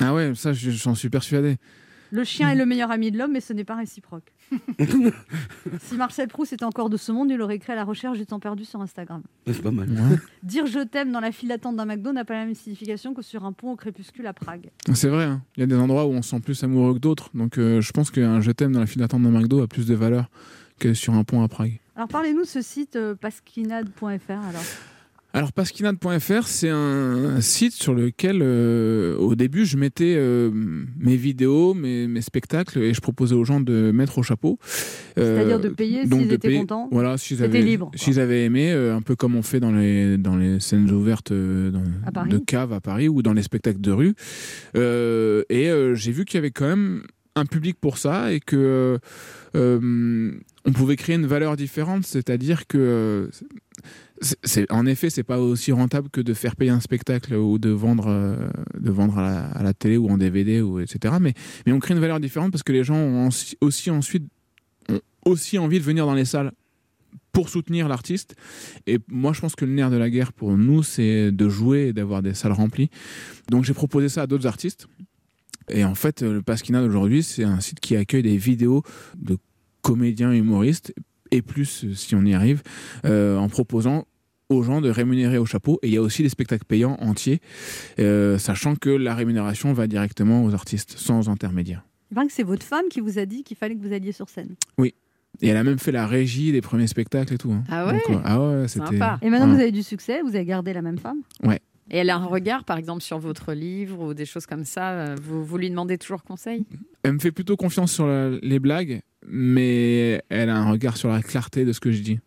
[0.00, 1.56] Ah ouais, ça, je- j'en suis persuadé.
[2.12, 4.34] Le chien est le meilleur ami de l'homme, mais ce n'est pas réciproque.
[5.80, 8.26] si Marcel Proust était encore de ce monde, il aurait écrit à la recherche du
[8.26, 9.22] temps perdu sur Instagram.
[9.46, 9.88] C'est pas mal.
[10.42, 13.22] Dire je t'aime dans la file d'attente d'un McDo n'a pas la même signification que
[13.22, 14.68] sur un pont au crépuscule à Prague.
[14.92, 15.42] C'est vrai, hein.
[15.56, 17.30] il y a des endroits où on se sent plus amoureux que d'autres.
[17.32, 19.86] Donc euh, je pense qu'un je t'aime dans la file d'attente d'un McDo a plus
[19.86, 20.28] de valeur
[20.78, 21.80] que sur un pont à Prague.
[21.96, 24.30] Alors parlez-nous de ce site euh, pasquinade.fr.
[24.30, 24.62] Alors,
[25.34, 30.50] Alors pasquinade.fr, c'est un site sur lequel, euh, au début, je mettais euh,
[30.98, 34.58] mes vidéos, mes, mes spectacles, et je proposais aux gens de mettre au chapeau.
[35.18, 36.88] Euh, C'est-à-dire de payer donc s'ils étaient payer- contents.
[36.92, 37.98] Voilà, s'ils avaient, libre, quoi.
[37.98, 41.32] s'ils avaient aimé, euh, un peu comme on fait dans les, dans les scènes ouvertes
[41.32, 44.14] euh, dans- de cave à Paris ou dans les spectacles de rue.
[44.76, 47.04] Euh, et euh, j'ai vu qu'il y avait quand même
[47.36, 48.98] un public pour ça et que
[49.56, 50.32] euh,
[50.64, 53.26] on pouvait créer une valeur différente, c'est-à-dire que euh,
[54.44, 57.70] c'est, en effet, c'est pas aussi rentable que de faire payer un spectacle ou de
[57.70, 58.48] vendre, euh,
[58.78, 61.14] de vendre à la, télé ou en DVD ou etc.
[61.20, 61.34] Mais,
[61.66, 63.28] on crée une valeur différente parce que les gens ont
[63.60, 64.24] aussi, ensuite
[65.24, 66.52] aussi envie de venir dans les salles
[67.32, 68.34] pour soutenir l'artiste.
[68.86, 71.88] Et moi, je pense que le nerf de la guerre pour nous, c'est de jouer
[71.88, 72.90] et d'avoir des salles remplies.
[73.50, 74.86] Donc j'ai proposé ça à d'autres artistes.
[75.68, 78.82] Et en fait, euh, le Pasquinade aujourd'hui, c'est un site qui accueille des vidéos
[79.16, 79.38] de
[79.82, 80.94] comédiens humoristes
[81.30, 82.62] et plus, euh, si on y arrive,
[83.04, 84.06] euh, en proposant
[84.48, 85.78] aux gens de rémunérer au chapeau.
[85.82, 87.40] Et il y a aussi des spectacles payants entiers,
[87.98, 91.84] euh, sachant que la rémunération va directement aux artistes, sans intermédiaire.
[92.28, 94.54] C'est votre femme qui vous a dit qu'il fallait que vous alliez sur scène.
[95.40, 97.50] Et elle a même fait la régie des premiers spectacles et tout.
[97.52, 97.64] hein.
[97.70, 98.96] Ah ouais Donc, euh, ah ouais, c'était.
[99.22, 99.54] Et maintenant, Ouais.
[99.54, 101.22] vous avez du succès, vous avez gardé la même femme?
[101.92, 104.90] Et elle a un regard, par exemple, sur votre livre ou des choses comme ça.
[104.92, 106.64] euh, Vous, vous lui demandez toujours conseil?
[107.02, 111.10] Elle me fait plutôt confiance sur la- les blagues, mais elle a un regard sur
[111.10, 112.18] la clarté de ce que je dis.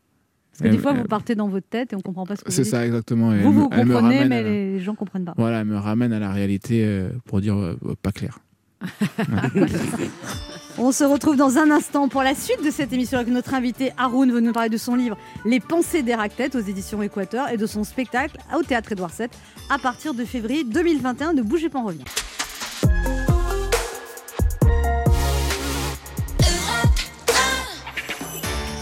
[0.52, 2.44] Parce que des fois, elle- vous partez dans votre tête et on comprend pas ce
[2.44, 2.72] que vous C'est dites.
[2.72, 3.34] ça, exactement.
[3.34, 5.34] Et Vous, vous elle comprenez, mais la- les gens comprennent pas.
[5.36, 8.40] Voilà, elle me ramène à la réalité euh, pour dire euh, pas clair.
[10.78, 13.94] On se retrouve dans un instant pour la suite de cette émission avec notre invité
[13.98, 17.66] Haroun veut nous parler de son livre Les pensées d'Héractète aux éditions Équateur et de
[17.66, 19.30] son spectacle au théâtre Édouard VII
[19.70, 21.32] à partir de février 2021.
[21.32, 21.88] Ne bougez pas, on.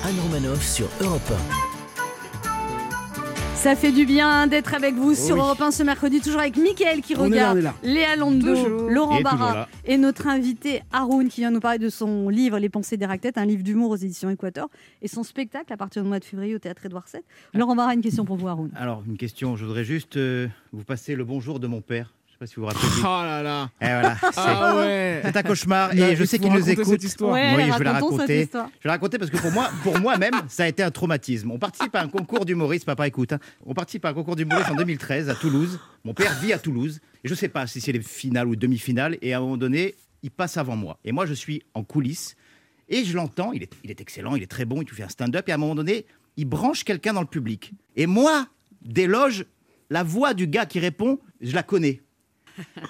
[0.05, 1.31] Anne Romanoff sur Europe
[3.63, 5.41] Ça fait du bien d'être avec vous sur oui.
[5.41, 7.73] Europe 1 ce mercredi, toujours avec Mickaël qui On est là, on regarde, est là.
[7.81, 8.89] Léa Londo, Toujours.
[8.89, 12.67] Laurent toujours Barra et notre invité Haroun qui vient nous parler de son livre Les
[12.67, 14.67] pensées d'Héractète, un livre d'humour aux éditions Équateur
[15.01, 17.23] et son spectacle à partir du mois de février au théâtre Édouard VII.
[17.53, 18.69] Laurent Barra, une question pour vous Haroun.
[18.75, 22.13] Alors, une question, je voudrais juste euh, vous passer le bonjour de mon père.
[22.43, 22.89] Pas si vous vous rappelez.
[22.99, 26.51] Oh là là Et voilà, c'est Ah ouais c'est un cauchemar et je sais qu'il
[26.51, 26.85] nous écoute.
[26.85, 27.31] cette histoire.
[27.31, 28.49] Ouais, Oui, je vais la raconter.
[28.51, 31.51] Je vais la raconter parce que pour moi, pour moi-même, ça a été un traumatisme.
[31.51, 33.31] On participe à un concours d'humoristes, papa écoute.
[33.31, 33.39] hein.
[33.65, 35.79] On participe à un concours d'humoristes en 2013 à Toulouse.
[36.03, 39.17] Mon père vit à Toulouse et je sais pas si c'est les finales ou demi-finales.
[39.21, 40.99] Et à un moment donné, il passe avant moi.
[41.05, 42.35] Et moi, je suis en coulisses
[42.89, 43.53] et je l'entends.
[43.53, 44.81] Il est, il est excellent, il est très bon.
[44.81, 47.71] Il fait un stand-up et à un moment donné, il branche quelqu'un dans le public.
[47.95, 48.47] Et moi,
[48.81, 49.45] déloge,
[49.89, 52.01] la voix du gars qui répond, je la connais.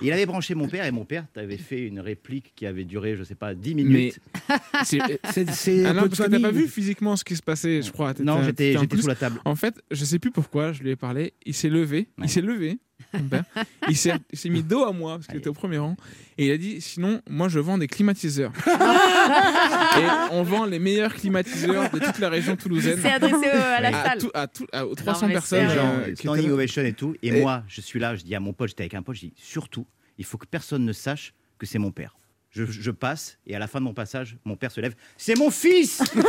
[0.02, 3.16] Il avait branché mon père et mon père t'avait fait une réplique qui avait duré,
[3.16, 4.20] je sais pas, 10 minutes.
[4.84, 5.00] C'est-
[5.32, 8.14] C'est c'est Ah parce que t'as pas vu physiquement ce qui se passait, je crois.
[8.20, 9.40] non, j'étais sous la table.
[9.46, 11.34] En fait, je sais plus pourquoi, je lui ai parlé.
[11.46, 12.08] Il s'est levé.
[12.18, 12.26] Ouais.
[12.26, 12.78] Il s'est levé,
[13.14, 13.44] mon père.
[13.90, 15.96] Il s'est mis dos à moi parce qu'il était au premier rang.
[16.38, 18.52] Et il a dit Sinon, moi, je vends des climatiseurs.
[18.68, 23.00] et on vend les meilleurs climatiseurs de toute la région toulousaine.
[23.02, 24.18] C'est adressé au- à la à, salle.
[24.20, 25.70] tout- à tout- à- aux 300 mais personnes.
[25.70, 27.16] Genre, euh, qui standing ovation et tout.
[27.22, 29.16] Et, Et- moi, je suis là, je dis à mon pote, j'étais avec un pote,
[29.16, 29.86] je dis surtout,
[30.18, 32.16] il faut que personne ne sache que c'est mon père.
[32.56, 34.94] Je, je passe et à la fin de mon passage, mon père se lève.
[35.18, 36.04] C'est mon fils.
[36.16, 36.22] Mon-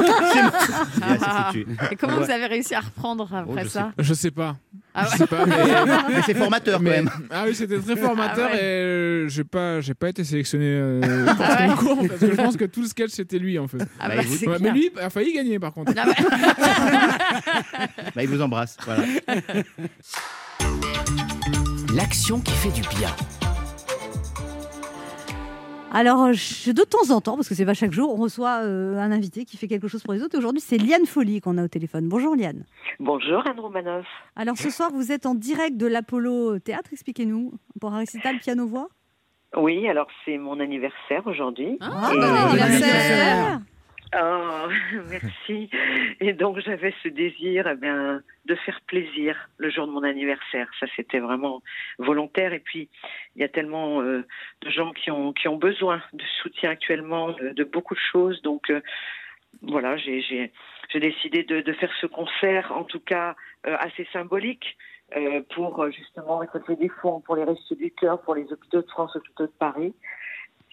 [1.22, 1.66] ah, foutu.
[1.90, 2.24] Et comment Ouais.
[2.24, 4.56] vous avez réussi à reprendre après Oh, je ça Je sais pas.
[4.94, 5.16] Ah je ouais.
[5.18, 5.54] sais pas, mais.
[6.08, 7.10] Mais c'est formateur quand même.
[7.30, 8.58] Ah oui, c'était très formateur Ah ouais.
[8.58, 12.26] et euh, j'ai pas, j'ai pas été sélectionné euh, pour Ah ce concours parce que
[12.30, 13.78] je pense que tout le sketch c'était lui en fait.
[14.00, 15.92] Ah Bah, bah, Ouais, mais lui a failli gagner par contre.
[15.94, 18.78] Ah bah, Bah, il vous embrasse.
[18.86, 19.04] Voilà.
[21.94, 23.10] L'action qui fait du bien.
[25.94, 28.62] Alors, euh, je- de temps en temps, parce que c'est pas chaque jour, on reçoit
[28.64, 30.34] euh, un invité qui fait quelque chose pour les autres.
[30.34, 32.08] Et aujourd'hui, c'est Liane Folly qu'on a au téléphone.
[32.08, 32.64] Bonjour Liane.
[33.00, 34.04] Bonjour Anne Romanoff.
[34.36, 36.90] Alors ce soir, vous êtes en direct de l'Apollo Théâtre.
[36.92, 38.88] Expliquez-nous pour un récital piano-voix?
[39.56, 41.78] Oui, alors c'est mon anniversaire aujourd'hui.
[41.80, 43.60] Ah, Et- bon anniversaire.
[44.16, 44.68] Oh,
[45.10, 45.70] merci.
[46.20, 50.68] Et donc j'avais ce désir eh bien, de faire plaisir le jour de mon anniversaire.
[50.78, 51.62] Ça, c'était vraiment
[51.98, 52.52] volontaire.
[52.52, 52.88] Et puis,
[53.34, 54.24] il y a tellement euh,
[54.60, 58.40] de gens qui ont, qui ont besoin de soutien actuellement, de, beaucoup de choses.
[58.42, 58.80] Donc, euh,
[59.62, 60.52] voilà, j'ai
[60.94, 63.34] décidé de, de faire ce concert, en tout cas
[63.66, 64.76] euh, assez symbolique,
[65.54, 69.14] pour justement récolter des fonds pour les Restos du Cœur, pour les hôpitaux de France,
[69.14, 69.94] hôpitaux de Paris.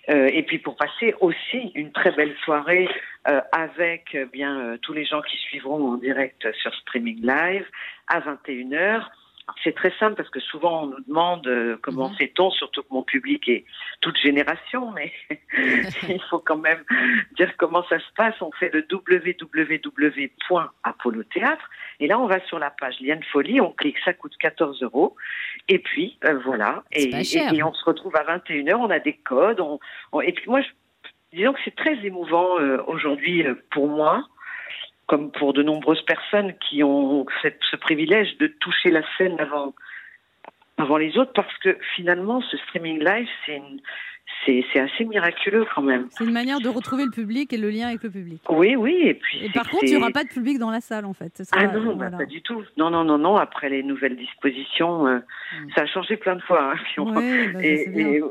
[0.10, 2.90] Euh, et puis pour passer aussi une très belle soirée
[3.28, 7.66] euh, avec euh, bien tous les gens qui suivront en direct sur streaming live
[8.08, 9.04] à 21h.
[9.64, 12.16] C'est très simple parce que souvent on nous demande euh, comment Mhm.
[12.16, 13.66] fait-on, surtout que mon public est
[14.00, 15.12] toute génération, mais
[16.08, 16.84] il faut quand même
[17.38, 18.36] dire comment ça se passe.
[18.42, 18.86] On fait le
[20.40, 24.82] www.apollo-théâtre et là on va sur la page Liane Folie, on clique, ça coûte 14
[24.84, 25.16] euros
[25.68, 29.80] et puis euh, voilà et on se retrouve à 21h, on a des codes, on,
[30.12, 30.68] on- et puis moi je
[31.38, 34.24] disons que c'est très émouvant euh, aujourd'hui euh, pour moi,
[35.12, 37.26] comme pour de nombreuses personnes qui ont
[37.70, 39.74] ce privilège de toucher la scène avant,
[40.78, 43.82] avant les autres, parce que finalement, ce streaming live, c'est une-
[44.46, 46.08] c'est c'est assez miraculeux quand même.
[46.10, 48.42] C'est une manière de retrouver le public et le lien avec le public.
[48.50, 49.46] Oui, oui, et puis.
[49.46, 51.38] Et par contre, il n'y aura pas de public dans la salle en fait.
[51.38, 52.18] Ce Ah non, bah, voilà.
[52.18, 52.64] pas du tout.
[52.78, 53.36] Non, non, non, non.
[53.38, 55.70] Après les nouvelles dispositions, euh, Mm.
[55.76, 56.72] ça a changé plein de fois.
[56.72, 58.22] hein, puis on- Ouais, bah, et,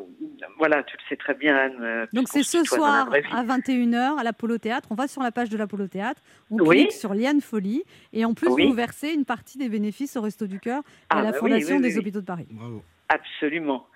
[0.59, 1.77] voilà, tu le sais très bien, Anne.
[1.81, 4.89] euh, Donc c'est ce soir à 21h à l'Apollo Théâtre.
[4.91, 6.77] On va sur la page de l'Apollo Théâtre, on Oui.
[6.79, 8.67] clique sur Liane Folie et en plus Oui.
[8.67, 11.39] vous versez une partie des bénéfices au Resto du Cœur et Ah, à la bah
[11.43, 11.99] oui, Fondation oui, des.
[11.99, 12.47] Hôpitaux de Paris.
[12.51, 12.83] Bravo.
[13.09, 13.87] Absolument.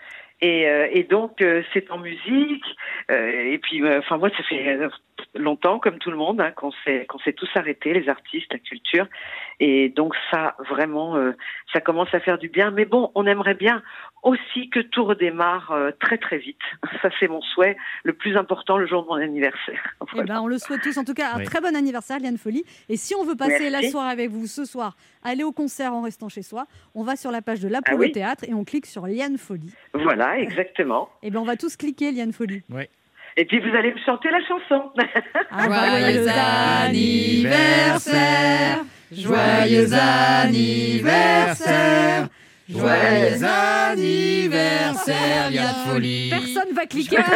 [0.44, 2.66] Et, euh, et donc euh, c'est en musique.
[3.10, 4.78] euh, et puis, enfin moi, ça fait
[5.34, 8.58] longtemps, comme tout le monde, hein, qu'on s'est qu'on s'est tous arrêtés, les artistes, la
[8.58, 9.06] culture.
[9.60, 11.32] Et donc ça, vraiment, euh,
[11.72, 12.70] ça commence à faire du bien.
[12.70, 13.82] Mais bon, on aimerait bien
[14.22, 16.58] aussi que tout redémarre euh, très très vite.
[17.02, 19.94] Ça, c'est mon souhait le plus important le jour de mon anniversaire.
[20.16, 20.96] Eh ben, on le souhaite tous.
[20.96, 21.44] En tout cas, un Oui.
[21.44, 22.64] très bon anniversaire, Liane Folie.
[22.88, 26.02] Et si on veut passer la soirée avec vous ce soir, aller au concert en
[26.02, 28.64] restant chez soi, on va sur la page de Ah l'Apollo oui Théâtre et on
[28.64, 29.74] clique sur Liane Folie.
[29.92, 31.08] Voilà, exactement.
[31.22, 32.62] Et ben, on va tous cliquer Liane Folie.
[33.36, 34.92] Et puis vous allez me chanter la chanson.
[35.50, 36.28] Joyeux
[36.86, 42.28] anniversaire, joyeux anniversaire,
[42.68, 46.30] joyeux anniversaire, Liane Folie.
[46.30, 47.18] Personne va cliquer.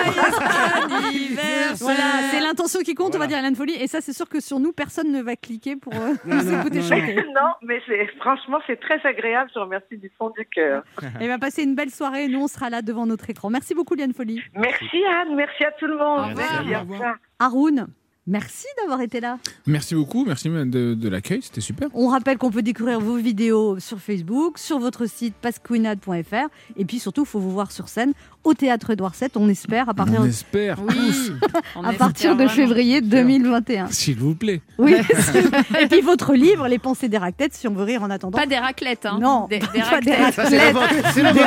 [1.80, 3.74] Voilà, c'est l'intention qui compte, on va dire Liane Folie.
[3.74, 6.54] Et ça, c'est sûr que sur nous, personne ne va cliquer pour euh, Non, nous
[6.60, 7.14] écouter chanter.
[7.34, 9.50] non, mais c'est franchement c'est très agréable.
[9.54, 10.82] Je vous remercie du fond du cœur.
[11.20, 12.28] Et bien, passez une belle soirée.
[12.28, 13.50] Nous, on sera là devant notre écran.
[13.50, 14.42] Merci beaucoup, Liane Folie.
[14.54, 16.32] Merci Anne, merci à tout le monde.
[16.36, 16.80] Merci, Au revoir.
[16.80, 17.14] revoir.
[17.38, 17.86] Haroun,
[18.28, 19.38] merci d'avoir été là.
[19.66, 21.88] Merci beaucoup, merci de, de l'accueil, c'était super.
[21.94, 26.48] On rappelle qu'on peut découvrir vos vidéos sur Facebook, sur votre site pasquinade.fr.
[26.76, 28.12] Et puis surtout, il faut vous voir sur scène
[28.44, 31.32] au théâtre Édouard VII, on espère, à partir, On espère Oui, tous,
[31.76, 33.88] on à partir de février 2021.
[33.88, 34.62] s'il vous plaît.
[34.78, 34.94] Oui.
[35.80, 38.38] et puis votre livre, Les pensées des raclettes, si on veut rire en attendant.
[38.38, 39.18] Pas des raclettes, hein.
[39.20, 40.00] Non, des, des pas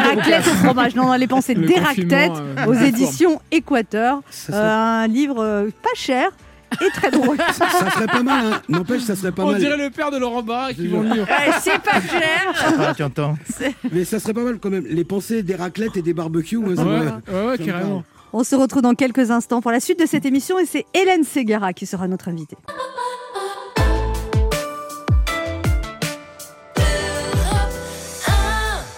[0.03, 0.95] raclettes au fromage.
[0.95, 4.21] Non, non, les pensées raclettes euh, aux éditions Équateur.
[4.29, 6.29] Ça Euh, un livre euh, pas cher
[6.79, 7.37] et très drôle.
[7.53, 8.61] ça serait pas mal, hein.
[8.69, 9.59] N'empêche, ça serait pas On mal.
[9.59, 11.27] dirait le père de Laurent Barra qui vont livre.
[11.27, 12.53] Ouais, c'est pas cher.
[12.79, 13.37] Ah, tu entends
[13.91, 14.85] Mais ça serait pas mal quand même.
[14.87, 18.03] Les pensées des raclettes et des barbecues, moi, ça Ouais, me- ouais, carrément.
[18.33, 21.23] On se retrouve dans quelques instants pour la suite de cette émission et c'est Hélène
[21.25, 22.55] Ségara qui sera notre invitée.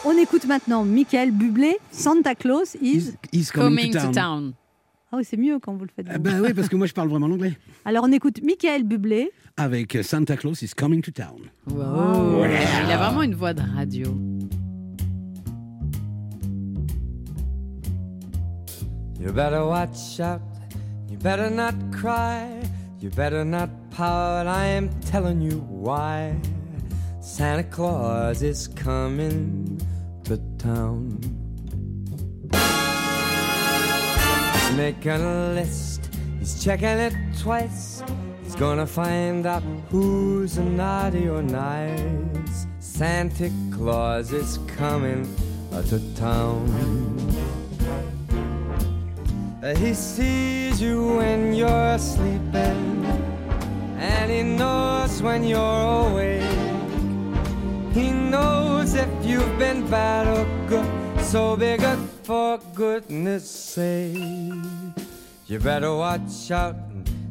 [0.05, 3.13] On écoute maintenant Michael Bublé, Santa Claus is.
[3.31, 4.53] He's coming, Coming to to town.
[5.13, 6.07] Ah oui, c'est mieux quand vous le faites.
[6.09, 6.23] Ah vous.
[6.23, 7.55] ben oui, parce que moi je parle vraiment l'anglais.
[7.85, 9.29] Alors on écoute Michael Bublé.
[9.57, 11.51] Avec euh, Santa Claus is coming to town.
[11.67, 12.43] Wow.
[12.45, 14.07] Il a vraiment une voix de radio.
[19.19, 20.41] You better watch out.
[21.11, 22.47] You better not cry.
[22.99, 24.47] You better not pout.
[24.47, 26.33] I am telling you why.
[27.21, 29.79] Santa Claus is coming
[30.23, 31.19] to town.
[34.75, 36.09] Making a list.
[36.39, 38.03] He's checking it twice.
[38.43, 42.67] He's gonna find out who's naughty or nice.
[42.79, 45.27] Santa Claus is coming
[45.89, 46.67] to town.
[49.77, 53.05] He sees you when you're sleeping,
[53.97, 56.43] and he knows when you're awake.
[57.93, 64.17] He knows if you've been bad or good, so be good for goodness sake.
[65.47, 66.75] You better watch out,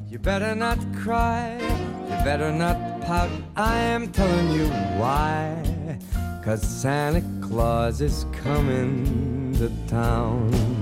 [0.09, 3.31] you better not cry, you better not pout.
[3.57, 4.67] I am telling you
[5.01, 5.99] why.
[6.45, 10.82] Cause Santa Claus is coming to town.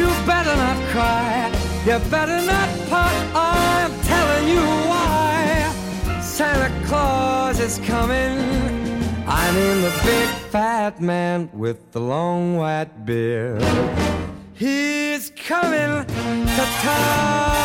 [0.00, 1.52] You better not cry.
[1.84, 3.16] You better not pout.
[3.34, 5.70] I'm telling you why.
[6.22, 8.38] Santa Claus is coming.
[9.28, 13.62] I mean the big fat man with the long white beard.
[14.54, 15.92] He's coming
[16.56, 17.60] to town.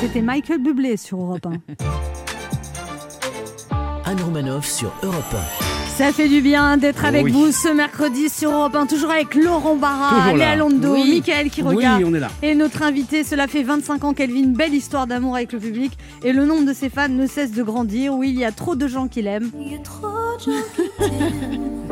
[0.00, 1.60] C'était Michael Bublé sur Europe 1.
[4.06, 5.36] Anne Romanoff sur Europe
[6.00, 7.30] Ça fait du bien d'être avec Oui.
[7.30, 10.32] vous ce mercredi sur Europe 1, toujours avec Laurent Barra.
[10.32, 11.20] Léa Londo, Oui.
[11.20, 12.02] Michael qui Oui, regarde.
[12.06, 12.30] on est là.
[12.42, 15.58] Et notre invité, cela fait 25 ans qu'elle vit une belle histoire d'amour avec le
[15.58, 15.92] public
[16.24, 18.14] et le nombre de ses fans ne cesse de grandir.
[18.14, 19.50] Oui, il y a trop de gens qui l'aiment.
[19.60, 21.89] Il y a trop de gens qui t'aiment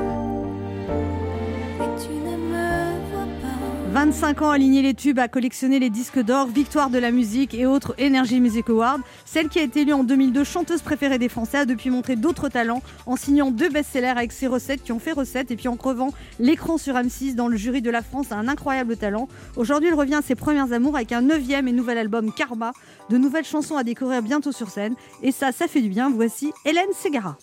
[3.90, 7.54] 25 ans à aligner les tubes, à collectionner les disques d'or, victoire de la musique
[7.54, 8.98] et autres Energy Music Awards.
[9.24, 12.50] Celle qui a été élue en 2002 chanteuse préférée des Français a depuis montré d'autres
[12.50, 15.76] talents en signant deux best-sellers avec ses recettes qui ont fait recette et puis en
[15.76, 19.26] crevant l'écran sur M6 dans le jury de la France a un incroyable talent.
[19.56, 22.72] Aujourd'hui, elle revient à ses premières amours avec un neuvième et nouvel album Karma,
[23.08, 24.94] de nouvelles chansons à découvrir bientôt sur scène.
[25.22, 26.10] Et ça, ça fait du bien.
[26.10, 27.38] Voici Hélène Ségara.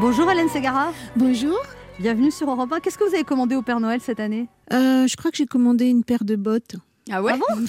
[0.00, 1.58] Bonjour Hélène Ségara, Bonjour.
[1.98, 2.80] bienvenue sur Europe 1.
[2.80, 4.48] Qu'est-ce que vous avez commandé au Père Noël cette année?
[4.72, 6.76] Euh, je crois que j'ai commandé une paire de bottes.
[7.10, 7.32] Ah ouais?
[7.48, 7.54] Ah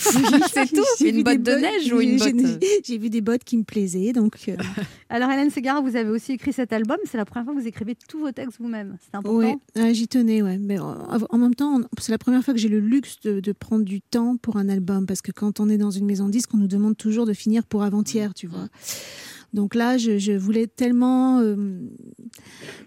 [0.53, 2.63] C'est tout Une botte de neige ou une j'ai- botte?
[2.83, 4.57] J'ai vu des bottes qui me plaisaient, donc euh,
[5.09, 6.97] Alors Hélène Ségara, vous avez aussi écrit cet album.
[7.05, 8.97] C'est la première fois que vous écrivez tous vos textes vous-même.
[9.01, 9.59] C'est important.
[9.77, 10.41] euh, j'y tenais.
[10.41, 10.57] Ouais.
[10.59, 10.97] Mais en,
[11.29, 14.01] en même temps, c'est la première fois que j'ai le luxe de, de prendre du
[14.01, 16.57] temps pour un album, parce que quand on est dans une maison de disques, on
[16.57, 18.67] nous demande toujours de finir pour avant-hier, tu vois.
[19.53, 21.55] Donc là, je, je voulais tellement, euh,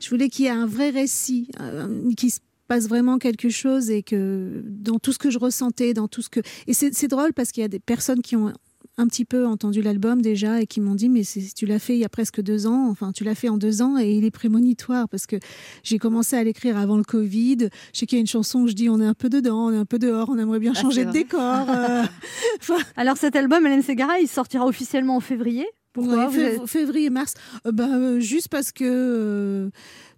[0.01, 3.91] je voulais qu'il y ait un vrai récit, euh, qui se passe vraiment quelque chose
[3.91, 7.33] et que dans tout ce que je ressentais, dans tout ce que et c'est drôle
[7.35, 8.53] parce qu'il y a des personnes qui ont
[8.99, 11.23] un petit peu entendu l'album déjà et qui m'ont dit mais
[11.57, 13.83] tu l'as fait il y a presque deux ans, enfin tu l'as fait en deux
[13.83, 15.37] ans et il est prémonitoire parce que
[15.83, 17.69] j'ai commencé à l'écrire avant le Covid.
[17.93, 19.67] Je sais qu'il y a une chanson où je dis on est un peu dedans,
[19.67, 21.41] on est un peu dehors, on aimerait bien Ah, changer de décor.
[21.69, 22.05] euh,
[22.61, 25.67] enfin, Alors cet album, Hélène Ségara, il sortira officiellement en février.
[25.93, 27.35] Pourquoi Ouais, fév- Février, mars.
[27.67, 29.71] Euh, bah, euh, juste parce que euh,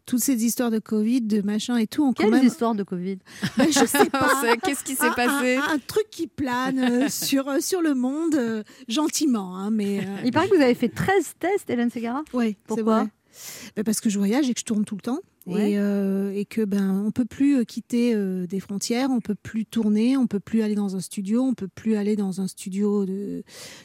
[0.06, 2.44] toutes ces histoires de Covid, de machin et tout, ont quand Quelles même.
[2.46, 3.18] histoires de Covid
[3.56, 4.56] Bah, je sais pas.
[4.62, 8.34] Qu'est-ce qui s'est passé un, un truc qui plane euh, sur, euh, sur le monde,
[8.34, 9.56] euh, gentiment.
[9.56, 12.22] Hein, mais, euh, Il paraît que vous avez fait 13 tests, Hélène Ségara.
[12.32, 13.00] ouais, c'est Pourquoi?
[13.00, 13.08] vrai.
[13.76, 15.18] Bah, Parce que je voyage et que je tourne tout le temps.
[15.46, 15.72] Ouais.
[15.72, 19.34] Et, euh, et que ben on peut plus euh, quitter euh, des frontières, on peut
[19.34, 22.46] plus tourner, on peut plus aller dans un studio, on peut plus aller dans un
[22.46, 23.42] studio de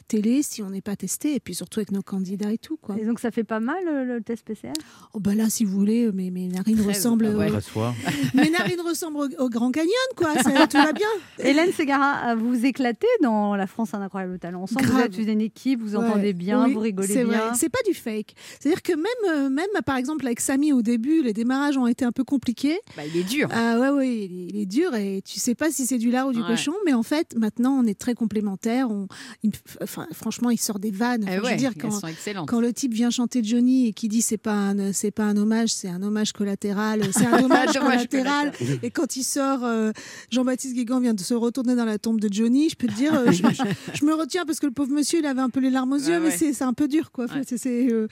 [0.08, 1.34] télé si on n'est pas testé.
[1.34, 2.96] Et puis surtout avec nos candidats et tout quoi.
[2.98, 4.72] Et donc ça fait pas mal euh, le test PCR
[5.12, 7.50] Oh bah là, si vous voulez, mes, mes narines ressemblent, ouais.
[8.34, 10.34] mes narines ressemblent au, au Grand Canyon, quoi.
[10.42, 11.06] Ça, tout va bien.
[11.44, 14.62] Hélène Ségara, euh, vous vous éclatez dans La France a un incroyable talent.
[14.62, 15.04] Ensemble, vous Grave.
[15.06, 16.04] êtes une équipe, vous Ouais.
[16.06, 17.38] entendez bien, Oui, vous rigolez c'est bien.
[17.48, 17.50] vrai.
[17.54, 18.34] C'est pas du fake.
[18.58, 22.12] C'est-à-dire que même, même par exemple avec Samy au début, les démarrages ont été un
[22.12, 22.78] peu compliqués.
[22.96, 23.48] Bah, il est dur.
[23.52, 26.32] Ah ouais, ouais, il est, dur et tu sais pas si c'est du lard ou
[26.32, 26.46] du Ouais.
[26.46, 28.90] cochon, mais en fait, maintenant, on est très complémentaires.
[28.90, 29.08] On,
[29.42, 29.50] il
[29.82, 31.26] enfin, franchement, il sort des vannes.
[31.28, 31.72] Eh je veux dire,
[32.46, 35.36] quand, le type vient chanter Johnny et qui dit c'est pas un c'est pas un
[35.36, 38.52] hommage, c'est un hommage collatéral, c'est un hommage collatéral.
[38.82, 39.90] Et quand il sort, euh,
[40.30, 42.68] Jean-Baptiste Guégan vient de se retourner dans la tombe de Johnny.
[42.70, 45.18] Je peux te dire, euh, je, je- je me retiens parce que le pauvre monsieur,
[45.18, 47.24] il avait un peu les larmes aux yeux, mais c'est un peu dur, quoi.
[47.24, 48.06] Enfin, c'est- euh,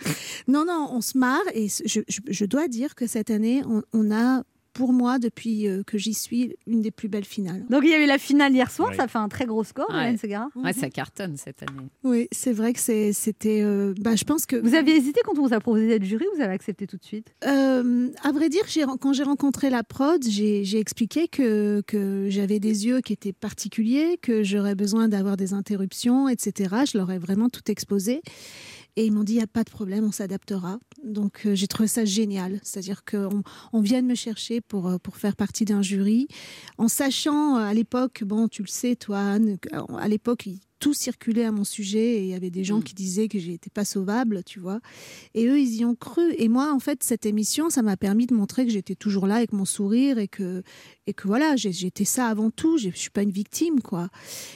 [0.49, 4.11] Non, non, on se marre et je- je dois dire que cette année, on, on
[4.11, 4.43] a
[4.75, 7.65] pour moi, depuis euh, que j'y suis, une des plus belles finales.
[7.69, 10.03] Donc il y avait la finale hier soir, ça fait un très gros score, Ouais.
[10.05, 10.47] Hélène Ségara.
[10.55, 11.89] Ouais, ça cartonne cette année.
[12.05, 13.61] Oui, c'est vrai que c'était.
[13.63, 14.55] euh, bah, je pense que.
[14.55, 17.03] Vous aviez hésité quand on vous a proposé d'être jury, vous avez accepté tout de
[17.05, 17.27] suite?
[17.45, 18.63] Euh, à vrai dire,
[19.01, 23.33] quand j'ai rencontré la prod, j'ai j'ai expliqué que, que j'avais des yeux qui étaient
[23.33, 26.77] particuliers, que j'aurais besoin d'avoir des interruptions, etc.
[26.93, 28.23] Je leur ai vraiment tout exposé.
[28.99, 30.81] Et ils m'ont dit, il n'y a pas de problème, on s'adaptera.
[31.05, 32.59] Donc euh, j'ai trouvé ça génial.
[32.65, 36.27] C'est-à-dire qu'on on vient de me chercher pour, euh, pour faire partie d'un jury,
[36.79, 39.57] en sachant euh, à l'époque, bon, tu le sais, toi, Anne,
[39.97, 42.83] à l'époque, tout circulait à mon sujet et il y avait des gens Mm.
[42.85, 44.81] qui disaient que j'étais pas sauvable, tu vois.
[45.35, 46.23] Et eux, ils y ont cru.
[46.39, 49.37] Et moi, en fait, cette émission, ça m'a permis de montrer que j'étais toujours là
[49.37, 50.63] avec mon sourire et que,
[51.07, 52.79] et que voilà, j'étais ça avant tout.
[52.79, 54.09] Je suis pas une victime, quoi.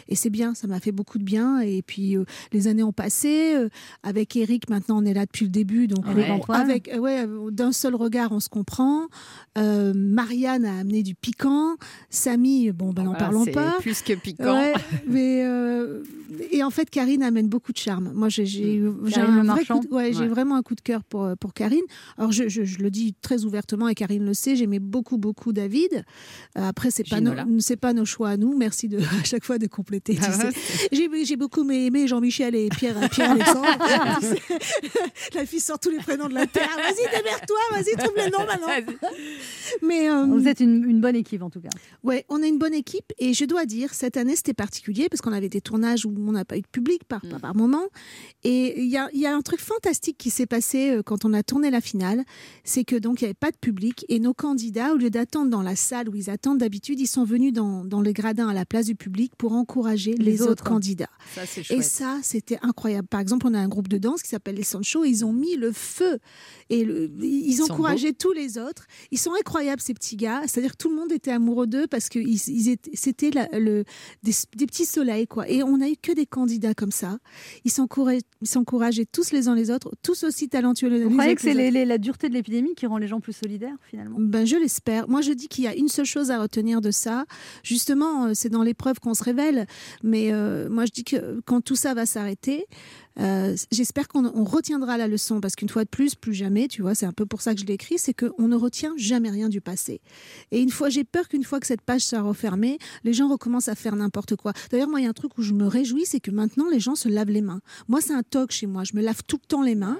[0.08, 1.60] Et c'est bien, ça m'a fait beaucoup de bien.
[1.60, 3.54] Et puis, euh, les années ont passé.
[3.54, 3.68] euh,
[4.02, 5.86] avec Eric, maintenant, on est là depuis le début.
[5.86, 6.60] Donc, Avec on- Antoine.
[6.60, 9.08] avec, euh, ouais, euh, d'un seul regard, on se comprend.
[9.58, 11.76] Euh, Marianne a amené du piquant.
[12.10, 13.76] Samy, bon, ben, n'en Voilà, parlons pas.
[13.80, 14.54] plus que piquant.
[14.58, 14.72] Ouais,
[15.06, 16.02] mais euh,
[16.50, 18.12] et en fait, Karine amène beaucoup de charme.
[18.14, 18.44] Moi, j'ai
[18.78, 20.26] Le un vrai coup de- ouais, Ouais.
[20.28, 21.82] vraiment un coup de cœur pour euh, pour Karine.
[22.18, 24.56] Alors, je, je- je le dis très ouvertement et Karine le sait.
[24.56, 26.04] J'aimais beaucoup beaucoup David.
[26.58, 27.20] Euh, après, c'est pas
[27.80, 28.56] pas nos choix à nous.
[28.56, 30.18] Merci de à chaque fois de compléter.
[30.22, 30.28] Ah
[30.92, 33.66] ouais, J'ai beaucoup aimé Jean-Michel et Pierre Pierre Alexandre.
[35.34, 36.68] La fille sort tous les prénoms de la terre.
[36.76, 37.58] Vas-y, démerde-toi.
[37.72, 38.94] Vas-y, trouve les noms maintenant.
[39.82, 41.68] Mais euh, Vous êtes une, une bonne équipe en tout cas.
[42.02, 45.20] Ouais, on a une bonne équipe et je dois dire, cette année c'était particulier parce
[45.20, 47.84] qu'on avait des tournages tournage où on n'a pas eu de public par, par moment.
[48.44, 51.24] Et il y a, il y a un truc fantastique qui s'est passé euh, quand
[51.24, 52.24] on a tourné la finale,
[52.64, 55.50] c'est que donc il n'y avait pas de public et nos candidats, au lieu d'attendre
[55.50, 58.54] dans la salle où ils attendent d'habitude, ils sont venus dans, dans les gradins à
[58.54, 60.64] la place du public pour encourager les, Les autres, autres.
[60.64, 61.10] candidats.
[61.34, 63.08] Ça, Et ça, c'était incroyable.
[63.08, 65.04] Par exemple, on a un groupe de danse qui s'appelle les Sancho.
[65.04, 66.18] Ils ont mis le feu
[66.70, 68.86] et le- ils sont encourageaient tous les autres.
[69.10, 70.42] Ils sont incroyables ces petits gars.
[70.46, 73.84] C'est-à-dire que tout le monde était amoureux d'eux parce que ils, ils c'était le,
[74.22, 75.48] des, des petits soleils quoi.
[75.48, 77.18] Et on a eu que des candidats comme ça.
[77.64, 80.88] Ils s'encourageaient, tous les uns les autres, tous aussi talentueux.
[80.88, 83.32] les Vous uns croyez que c'est la dureté de l'épidémie qui rend les gens plus
[83.32, 85.08] solidaires finalement Ben, je l'espère.
[85.08, 87.24] Moi, je dis qu'il y a une seule chose à retenir de ça.
[87.62, 89.66] Justement, euh, c'est dans l'épreuve qu'on se révèle.
[90.02, 92.66] Mais euh, moi, je dis que quand tout ça va s'arrêter,
[93.20, 95.40] euh, j'espère qu'on on retiendra la leçon.
[95.40, 97.60] Parce qu'une fois de plus, plus jamais, tu vois, c'est un peu pour ça que
[97.60, 100.00] je l'ai écrit, c'est qu'on ne retient jamais rien du passé.
[100.50, 103.68] Et une fois, j'ai peur qu'une fois que cette page sera refermée, les gens recommencent
[103.68, 104.52] à faire n'importe quoi.
[104.70, 106.80] D'ailleurs, moi, il y a un truc où je me réjouis, c'est que maintenant, les
[106.80, 107.60] gens se lavent les mains.
[107.88, 108.84] Moi, c'est un toc chez moi.
[108.84, 109.98] Je me lave tout le temps les mains.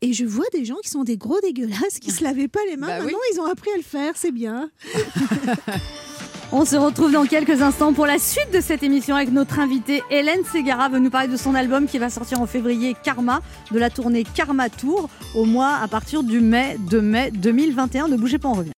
[0.00, 2.76] Et je vois des gens qui sont des gros dégueulasses, qui se lavaient pas les
[2.76, 2.86] mains.
[2.86, 3.04] Bah oui.
[3.06, 4.14] Maintenant, ils ont appris à le faire.
[4.16, 4.70] C'est bien.
[6.56, 10.04] On se retrouve dans quelques instants pour la suite de cette émission avec notre invitée
[10.08, 13.40] Hélène Ségara veut nous parler de son album qui va sortir en février Karma,
[13.72, 18.06] de la tournée Karma Tour au mois à partir du mai de mai 2021.
[18.06, 18.70] Ne bougez pas, on revient.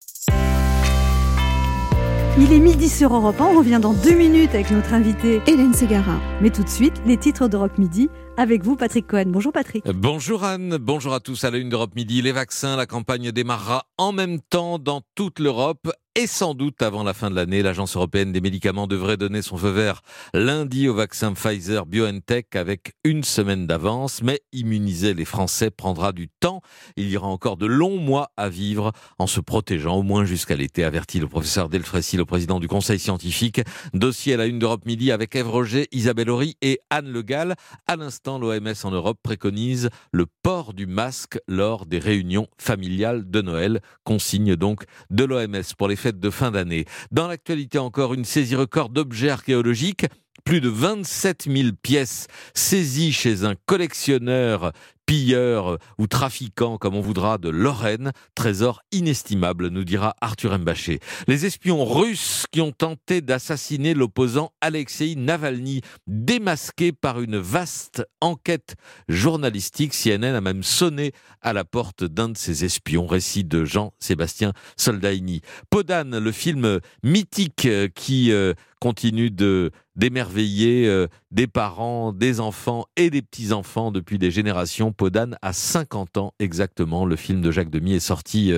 [2.39, 5.73] Il est midi sur Europe 1, on revient dans deux minutes avec notre invitée Hélène
[5.73, 6.17] Ségara.
[6.41, 8.07] Mais tout de suite, les titres d'Europe Midi
[8.37, 9.25] avec vous Patrick Cohen.
[9.27, 9.83] Bonjour Patrick.
[9.85, 12.21] Bonjour Anne, bonjour à tous à la une d'Europe Midi.
[12.21, 17.03] Les vaccins, la campagne démarrera en même temps dans toute l'Europe et sans doute avant
[17.03, 17.61] la fin de l'année.
[17.61, 20.01] L'Agence européenne des médicaments devrait donner son feu vert
[20.33, 24.23] lundi au vaccin Pfizer BioNTech avec une semaine d'avance.
[24.23, 26.61] Mais immuniser les Français prendra du temps.
[26.95, 30.55] Il y aura encore de longs mois à vivre en se protégeant au moins jusqu'à
[30.55, 33.59] l'été, avertit le professeur Delfrécy, le président du conseil scientifique.
[33.93, 37.55] Dossier à la une d'Europe Midi avec Ève Roger, Isabelle Horry et Anne Le Gall.
[37.87, 43.41] À l'instant, l'OMS en Europe préconise le port du masque lors des réunions familiales de
[43.41, 43.81] Noël.
[44.05, 46.85] Consigne donc de l'OMS pour les de fin d'année.
[47.11, 50.05] Dans l'actualité encore, une saisie record d'objets archéologiques.
[50.43, 54.73] Plus de 27 000 pièces saisies chez un collectionneur,
[55.05, 58.11] pilleur ou trafiquant, comme on voudra, de Lorraine.
[58.35, 60.99] Trésor inestimable, nous dira Arthur Mbaché.
[61.27, 68.75] Les espions russes qui ont tenté d'assassiner l'opposant Alexei Navalny, démasqués par une vaste enquête
[69.07, 69.93] journalistique.
[69.93, 71.11] CNN a même sonné
[71.45, 73.05] à la porte d'un de ces espions.
[73.05, 75.41] Récit de Jean-Sébastien Soldaini.
[75.69, 82.85] Podane, le film mythique euh, qui euh, continue de d'émerveiller euh, des parents, des enfants
[82.97, 84.91] et des petits-enfants depuis des générations.
[84.91, 87.05] Podane a 50 ans exactement.
[87.05, 88.51] Le film de Jacques Demy est sorti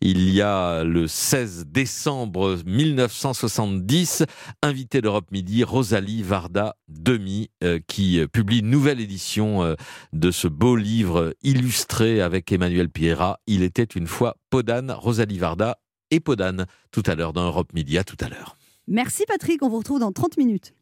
[0.00, 4.24] il y a le 16 décembre 1970.
[4.62, 7.50] Invité d'Europe Midi, Rosalie Varda Demy,
[7.86, 9.76] qui publie une nouvelle édition
[10.14, 13.40] de ce beau livre illustré avec Emmanuel Piera.
[13.46, 15.78] Il était une fois Podane, Rosalie Varda
[16.10, 16.66] et Podane.
[16.92, 17.96] Tout à l'heure dans Europe Midi.
[17.96, 18.56] À tout à l'heure.
[18.86, 20.74] Merci Patrick, on vous retrouve dans 30 minutes.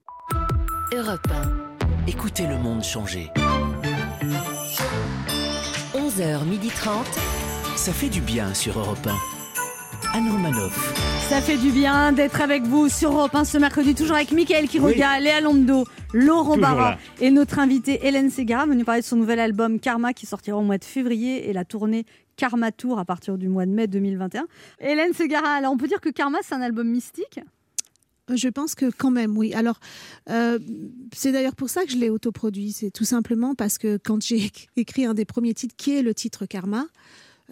[0.92, 2.09] Europe 1.
[2.09, 3.30] Écoutez le monde changer.
[5.94, 7.05] 11h30.
[7.76, 9.36] Ça fait du bien sur Europe 1.
[10.16, 11.28] Anne Romanoff.
[11.28, 14.66] Ça fait du bien d'être avec vous sur Europe 1 ce mercredi, toujours avec Mickaël
[14.66, 19.38] Quiroga, Léa Londo, Laurent Barra et notre invitée Hélène Ségara, venue parler de son nouvel
[19.40, 22.06] album Karma qui sortira au mois de février et la tournée
[22.36, 24.46] Karma Tour à partir du mois de mai 2021.
[24.80, 27.38] Hélène Ségara, alors on peut dire que Karma c'est un album mystique?
[28.34, 29.52] Je pense que quand même, oui.
[29.52, 29.78] Alors,
[30.30, 30.58] euh,
[31.12, 32.72] c'est d'ailleurs pour ça que je l'ai autoproduit.
[32.72, 36.14] C'est tout simplement parce que quand j'ai écrit un des premiers titres, qui est le
[36.14, 36.86] titre Karma,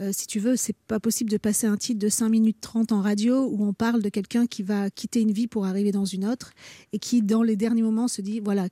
[0.01, 2.93] euh, si tu veux, c'est pas possible de passer un titre de 5 minutes 30
[2.93, 6.05] en radio où on parle de quelqu'un qui va quitter une vie pour arriver dans
[6.05, 6.53] une autre
[6.93, 8.69] et qui, dans les derniers moments, se dit voilà,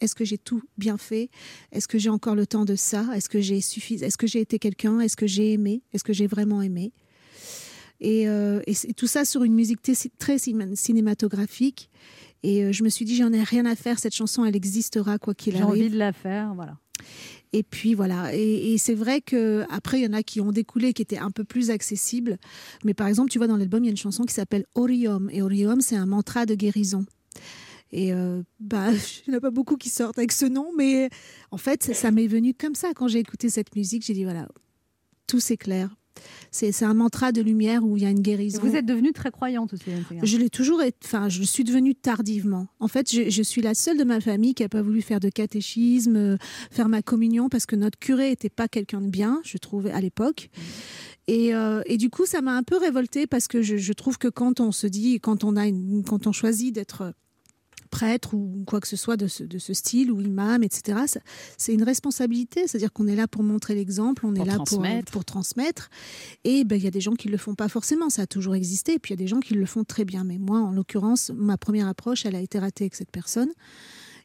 [0.00, 1.28] est-ce que j'ai tout bien fait?
[1.72, 3.06] Est-ce que j'ai encore le temps de ça?
[3.14, 3.94] Est-ce que j'ai suffi...
[3.94, 4.98] Est-ce que j'ai été quelqu'un?
[5.00, 5.82] Est-ce que j'ai aimé?
[5.92, 6.92] Est-ce que j'ai vraiment aimé?
[8.00, 11.88] Et, euh, et tout ça sur une musique très cin- cinématographique.
[12.42, 15.18] Et euh, je me suis dit, j'en ai rien à faire, cette chanson, elle existera
[15.18, 15.82] quoi qu'il J'ai arrive.
[15.84, 16.76] envie de la faire, voilà.
[17.52, 18.34] Et puis voilà.
[18.34, 21.30] Et, c'est vrai que après il y en a qui ont découlé, qui étaient un
[21.30, 22.38] peu plus accessibles.
[22.84, 25.28] Mais par exemple, tu vois dans l'album, il y a une chanson qui s'appelle Orium.
[25.30, 27.04] Et Orium, c'est un mantra de guérison.
[27.92, 28.90] Et euh, bah,
[29.26, 31.10] il n'y en a pas beaucoup qui sortent avec ce nom, mais
[31.50, 34.04] en fait, ça, ça m'est venu comme ça quand j'ai écouté cette musique.
[34.04, 34.48] J'ai dit voilà,
[35.26, 35.94] tout s'éclaire.
[36.50, 38.60] C'est un mantra de lumière où il y a une guérison.
[38.62, 39.84] Vous êtes devenue très croyante aussi.
[40.22, 42.66] Je l'ai toujours été, enfin, je suis devenue tardivement.
[42.80, 45.20] En fait, je, je suis la seule de ma famille qui n'a pas voulu faire
[45.20, 46.36] de catéchisme, euh,
[46.70, 50.00] faire ma communion, parce que notre curé n'était pas quelqu'un de bien, je trouvais, à
[50.00, 50.50] l'époque.
[51.28, 54.18] Et, euh, et du coup, ça m'a un peu révoltée parce que je, je trouve
[54.18, 57.14] que quand on se dit, quand on, a une- quand on choisit d'être
[57.92, 60.98] prêtre ou quoi que ce soit de ce, de ce style, ou imam, etc.
[61.58, 64.64] C'est une responsabilité, c'est-à-dire qu'on est là pour montrer l'exemple, on Pour est là pour,
[64.64, 65.12] transmettre.
[65.12, 65.90] pour transmettre.
[66.42, 68.26] Et ben, il y a des gens qui ne le font pas forcément, ça a
[68.26, 70.24] toujours existé, et puis il y a des gens qui le font très bien.
[70.24, 73.50] Mais moi, en l'occurrence, ma première approche, elle a été ratée avec cette personne.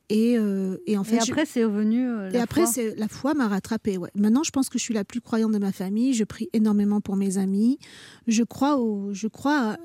[0.09, 2.07] Et, euh, et en fait, Et je- après, c'est revenu.
[2.09, 2.72] euh, et la après, foi.
[2.72, 3.97] c'est la foi m'a rattrapée.
[3.97, 4.09] Ouais.
[4.15, 6.13] Maintenant, je pense que je suis la plus croyante de ma famille.
[6.13, 7.78] Je prie énormément pour mes amis.
[8.26, 9.78] Je crois au, je crois à,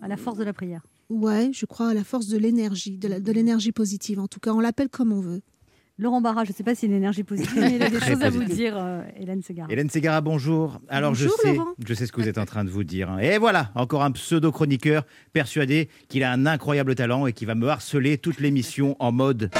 [0.00, 0.80] à la force de la prière.
[1.10, 4.18] Ouais, je crois à la force de l'énergie, de l'énergie positive.
[4.20, 5.42] En tout cas, on l'appelle comme on veut.
[5.98, 7.98] Laurent Barra, je ne sais pas s'il a une énergie positive, mais il a des
[7.98, 9.70] Très choses à vous dire, euh, Hélène Ségara.
[9.70, 10.80] Hélène Ségara, bonjour.
[10.88, 11.70] Alors Bonjour, je sais, Laurent.
[11.86, 13.10] je sais ce que vous êtes en train de vous dire.
[13.10, 13.18] hein.
[13.18, 15.04] Et voilà, encore un pseudo-chroniqueur
[15.34, 19.50] persuadé qu'il a un incroyable talent et qui va me harceler toute l'émission en mode.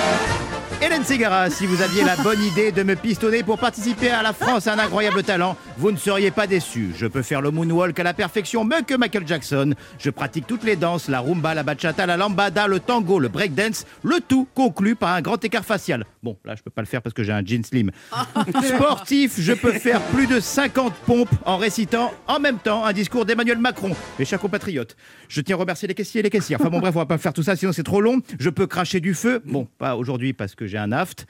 [0.82, 4.32] Hélène Ségara, si vous aviez la bonne idée de me pistonner pour participer à la
[4.32, 6.92] France à un incroyable talent, vous ne seriez pas déçu.
[6.96, 9.74] Je peux faire le moonwalk à la perfection, mieux que Michael Jackson.
[9.98, 13.84] Je pratique toutes les danses, la rumba, la bachata, la lambada, le tango, le breakdance,
[14.02, 16.06] le tout conclu par un grand écart facial.
[16.22, 17.90] Bon, là, je peux pas le faire parce que j'ai un jean slim.
[18.64, 23.26] Sportif, je peux faire plus de 50 pompes en récitant en même temps un discours
[23.26, 24.96] d'Emmanuel Macron, mes chers compatriotes.
[25.28, 26.58] Je tiens à remercier les caissiers et les caissières.
[26.58, 28.20] Enfin bon, bref, on va pas faire tout ça, sinon c'est trop long.
[28.38, 29.42] Je peux cracher du feu.
[29.44, 31.26] Bon, pas aujourd'hui parce que j'ai un aft.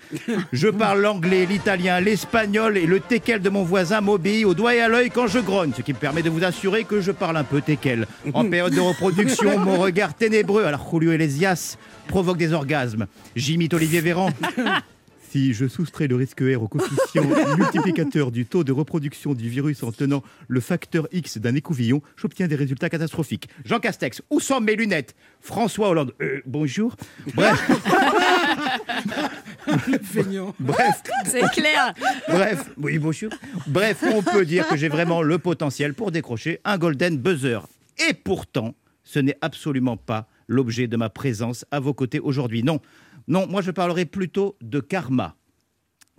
[0.52, 4.80] Je parle l'anglais, l'italien, l'espagnol et le teckel de mon voisin m'obéit au doigt et
[4.80, 7.38] à l'œil quand je grogne, ce qui me permet de vous assurer que je parle
[7.38, 8.06] un peu teckel.
[8.34, 13.06] En période de reproduction, mon regard ténébreux, alors Julio Iglesias, provoque des orgasmes.
[13.34, 14.30] J'imite Olivier Véran.
[15.30, 17.22] Si je soustrais le risque R au coefficient
[17.56, 22.48] multiplicateur du taux de reproduction du virus en tenant le facteur X d'un écouvillon, j'obtiens
[22.48, 23.48] des résultats catastrophiques.
[23.64, 25.14] Jean Castex, où sont mes lunettes?
[25.40, 26.96] François Hollande, euh, bonjour.
[27.34, 27.70] Bref.
[30.58, 31.02] Bref.
[31.26, 31.94] C'est clair.
[32.28, 33.30] Bref, oui, bonjour.
[33.68, 37.60] Bref, on peut dire que j'ai vraiment le potentiel pour décrocher un golden buzzer.
[38.08, 38.74] Et pourtant,
[39.04, 42.64] ce n'est absolument pas l'objet de ma présence à vos côtés aujourd'hui.
[42.64, 42.80] Non,
[43.30, 45.36] non, moi je parlerai plutôt de karma.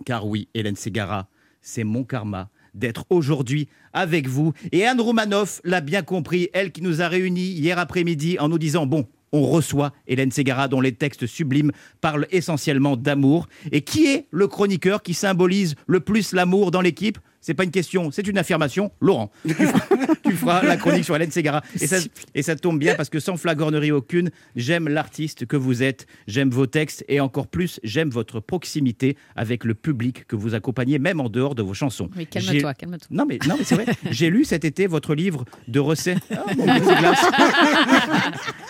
[0.06, 1.28] Car oui, Hélène Ségara,
[1.60, 4.54] c'est mon karma d'être aujourd'hui avec vous.
[4.72, 8.58] Et Anne Roumanoff l'a bien compris, elle qui nous a réunis hier après-midi en nous
[8.58, 13.46] disant, bon, on reçoit Hélène Ségara dont les textes sublimes parlent essentiellement d'amour.
[13.72, 17.18] Et qui est le chroniqueur qui symbolise le plus l'amour dans l'équipe?
[17.42, 18.90] C'est pas une question, c'est une affirmation.
[19.00, 19.80] Laurent, tu feras,
[20.24, 21.60] tu feras la chronique sur Hélène Ségara.
[21.80, 21.96] Et ça,
[22.34, 26.48] et ça tombe bien parce que sans flagornerie aucune, j'aime l'artiste que vous êtes, j'aime
[26.50, 31.20] vos textes et encore plus, j'aime votre proximité avec le public que vous accompagnez, même
[31.20, 32.08] en dehors de vos chansons.
[32.16, 33.08] Oui, J'ai- calme-toi, calme-toi.
[33.10, 33.86] Non, mais, non, mais c'est vrai.
[34.10, 36.22] J'ai lu cet été votre livre de recettes.
[36.30, 36.64] Ah, mon.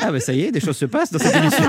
[0.05, 1.65] Ah, bah ça y est, des choses se passent dans cette émission.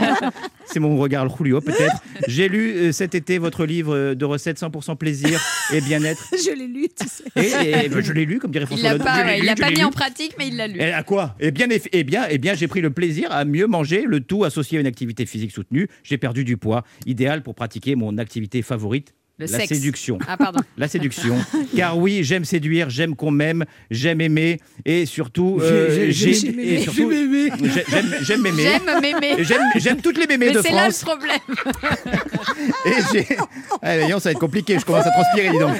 [0.65, 2.01] C'est mon regard Julio, peut-être.
[2.27, 5.39] J'ai lu euh, cet été votre livre euh, de recettes 100% plaisir
[5.71, 6.23] et bien-être.
[6.31, 7.23] je l'ai lu, tu sais.
[7.35, 9.69] Et, et, je l'ai lu, comme dirait Il François l'a pas, il l'a je pas
[9.69, 9.83] mis lu.
[9.83, 10.79] en pratique, mais il l'a lu.
[10.79, 11.35] Et à quoi?
[11.39, 14.43] Eh bien, eh bien, eh bien, j'ai pris le plaisir à mieux manger, le tout
[14.43, 15.87] associé à une activité physique soutenue.
[16.03, 19.13] J'ai perdu du poids, idéal pour pratiquer mon activité favorite.
[19.39, 19.69] Le la sexe.
[19.69, 20.19] séduction.
[20.27, 20.59] Ah, pardon.
[20.77, 21.35] La séduction.
[21.75, 25.57] Car oui, j'aime séduire, j'aime qu'on m'aime, j'aime aimer et surtout.
[25.59, 26.81] euh, J'ai- j'ai- j'ai- j'aime et aimer.
[26.81, 27.49] surtout- J'aime aimer.
[27.73, 28.63] j'ai- J'aime j'aime m'aimer.
[28.63, 29.43] J'aime m'aimer.
[29.77, 31.03] J'aime toutes les mémés Mais de c'est là le France.
[31.03, 31.39] problème.
[32.85, 33.27] Et j'ai.
[33.81, 35.75] Ah, voyons, ça va être compliqué, je commence à transpirer, dis donc.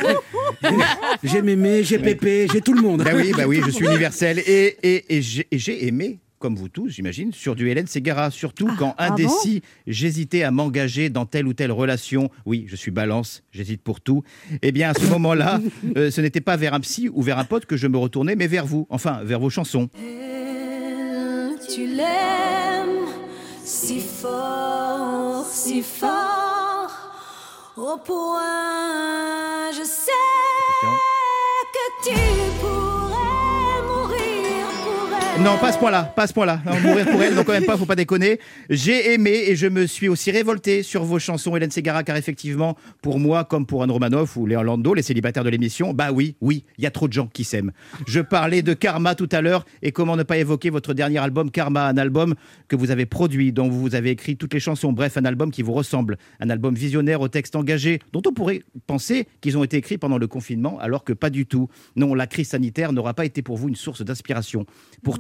[1.24, 3.04] J'ai mémé, j'ai pépé, j'ai tout le monde.
[3.04, 4.40] Bah oui, bah oui, je suis universel.
[4.40, 8.30] Et, et, et j'ai et j'ai aimé, comme vous tous, j'imagine, sur du Hélène Ségara.
[8.30, 12.30] Surtout quand ah bon indécis, j'hésitais à m'engager dans telle ou telle relation.
[12.46, 14.24] Oui, je suis balance, j'hésite pour tout.
[14.62, 15.62] Eh bien, à ce moment-là,
[15.96, 18.36] euh, ce n'était pas vers un psy ou vers un pote que je me retournais,
[18.36, 18.88] mais vers vous.
[18.90, 19.90] Enfin, vers vos chansons.
[21.74, 23.08] Tu l'aimes
[23.64, 26.92] si fort, si fort,
[27.78, 28.42] au point
[29.72, 30.12] je sais
[31.74, 32.16] que tu
[32.60, 32.83] pourrais mourir pour elle.
[35.40, 36.62] Non, pas ce point-là, pas ce point-là.
[36.84, 38.40] Mourir pour elle, non, quand même pas, faut pas déconner.
[38.70, 42.78] J'ai aimé et je me suis aussi révolté sur vos chansons, Hélène Ségara, car effectivement,
[43.02, 46.36] pour moi, comme pour Anne Romanoff ou Léon Lando, les célibataires de l'émission, bah oui,
[46.40, 47.72] oui, il y a trop de gens qui s'aiment.
[48.08, 51.50] Je parlais de Karma tout à l'heure et comment ne pas évoquer votre dernier album,
[51.50, 52.36] Karma, un album
[52.68, 55.64] que vous avez produit, dont vous avez écrit toutes les chansons, bref, un album qui
[55.64, 59.78] vous ressemble, un album visionnaire au texte engagé, dont on pourrait penser qu'ils ont été
[59.78, 61.70] écrits pendant le confinement, alors que pas du tout.
[61.96, 64.66] Non, la crise sanitaire n'aura pas été pour vous une source d'inspiration.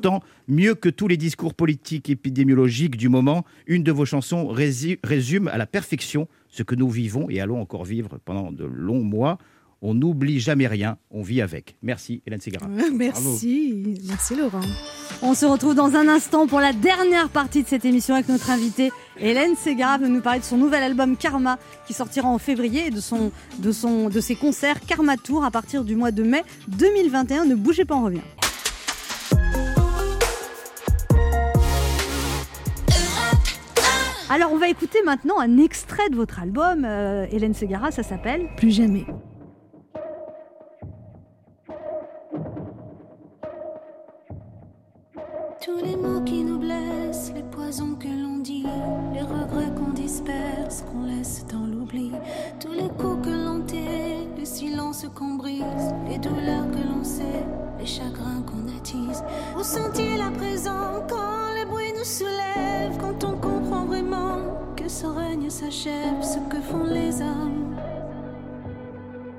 [0.03, 4.99] Pourtant, mieux que tous les discours politiques épidémiologiques du moment, une de vos chansons rési-
[5.01, 9.01] résume à la perfection ce que nous vivons et allons encore vivre pendant de longs
[9.01, 9.37] mois.
[9.81, 11.77] On n'oublie jamais rien, on vit avec.
[11.83, 12.67] Merci Hélène Ségara.
[12.93, 14.59] Merci, merci Laurent.
[15.21, 18.49] On se retrouve dans un instant pour la dernière partie de cette émission avec notre
[18.49, 18.91] invitée
[19.21, 22.91] Hélène Ségara va nous parler de son nouvel album Karma qui sortira en février et
[22.91, 26.43] de, son, de, son, de ses concerts Karma Tour à partir du mois de mai
[26.67, 27.45] 2021.
[27.45, 28.19] Ne bougez pas, on revient.
[34.33, 38.49] Alors, on va écouter maintenant un extrait de votre album, euh, Hélène Segara, ça s'appelle
[38.57, 39.05] Plus jamais.
[45.63, 48.65] Tous les mots qui nous blessent, les poisons que l'on dit,
[49.13, 52.11] les regrets qu'on disperse, qu'on laisse dans l'oubli,
[52.59, 57.45] tous les coups que l'on tait, le silence qu'on brise, les douleurs que l'on sait,
[57.77, 59.23] les chagrins qu'on attise.
[59.55, 64.22] Vous sentiez la présent quand les bruits nous soulèvent, quand on comprend vraiment
[64.83, 67.75] que ce règne s'achève, ce que font les hommes,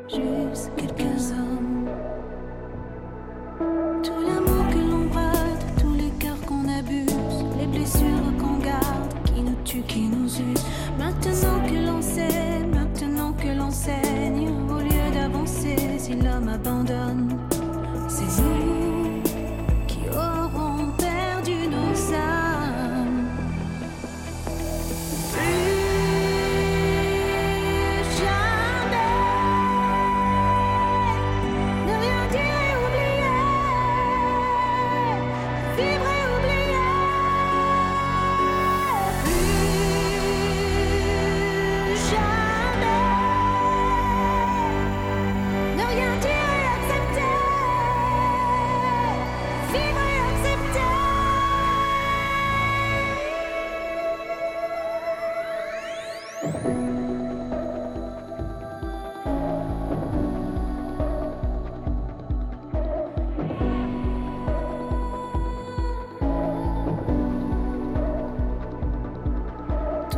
[0.09, 1.89] juste quelques hommes.
[4.03, 9.43] Tout l'amour que l'on brade, tous les cœurs qu'on abuse, les blessures qu'on garde, qui
[9.43, 10.65] nous tuent, qui nous usent.
[10.99, 17.37] Maintenant que l'on sait, maintenant que l'on saigne, au lieu d'avancer, si l'homme abandonne,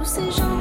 [0.06, 0.55] 随手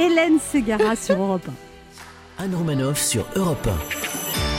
[0.00, 1.46] Hélène Segara sur Europe
[2.38, 2.44] 1.
[2.44, 3.68] Anne Romanoff sur Europe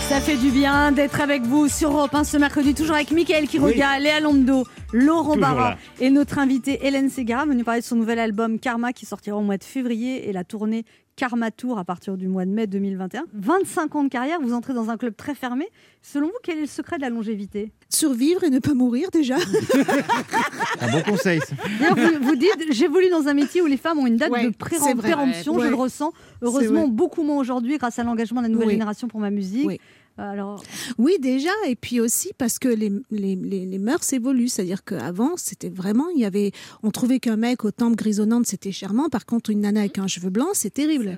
[0.08, 3.48] Ça fait du bien d'être avec vous sur Europe 1 ce mercredi, toujours avec Mickaël
[3.48, 8.20] Quiroga, Léa Londo, Laurent Barra et notre invitée Hélène Segara, venue parler de son nouvel
[8.20, 10.86] album Karma qui sortira au mois de février et la tournée
[11.22, 13.26] Karma Tour à partir du mois de mai 2021.
[13.36, 15.68] 25 ans de carrière, vous entrez dans un club très fermé.
[16.02, 17.72] Selon vous, quel est le secret de la longévité?
[17.90, 19.36] Survivre et ne pas mourir déjà.
[20.82, 21.40] Un bon conseil.
[21.80, 24.56] vous, vous dites, j'évolue dans un métier où les femmes ont une date Ouais, de
[24.56, 25.66] pré-péremption, Ouais.
[25.66, 26.12] je le ressens.
[26.42, 28.74] Heureusement, beaucoup moins aujourd'hui grâce à l'engagement de la nouvelle Oui.
[28.74, 29.68] génération pour ma musique.
[29.68, 29.80] Oui.
[30.18, 30.64] Alors,
[30.98, 34.48] Oui, déjà, et puis aussi parce que les, les, les, les mœurs évoluent.
[34.50, 36.52] C'est-à-dire qu'avant, c'était vraiment, il y avait,
[36.84, 39.10] on trouvait qu'un mec aux tempes grisonnantes, c'était charmant.
[39.10, 41.18] Par contre, une nana avec un cheveu blanc, c'est terrible.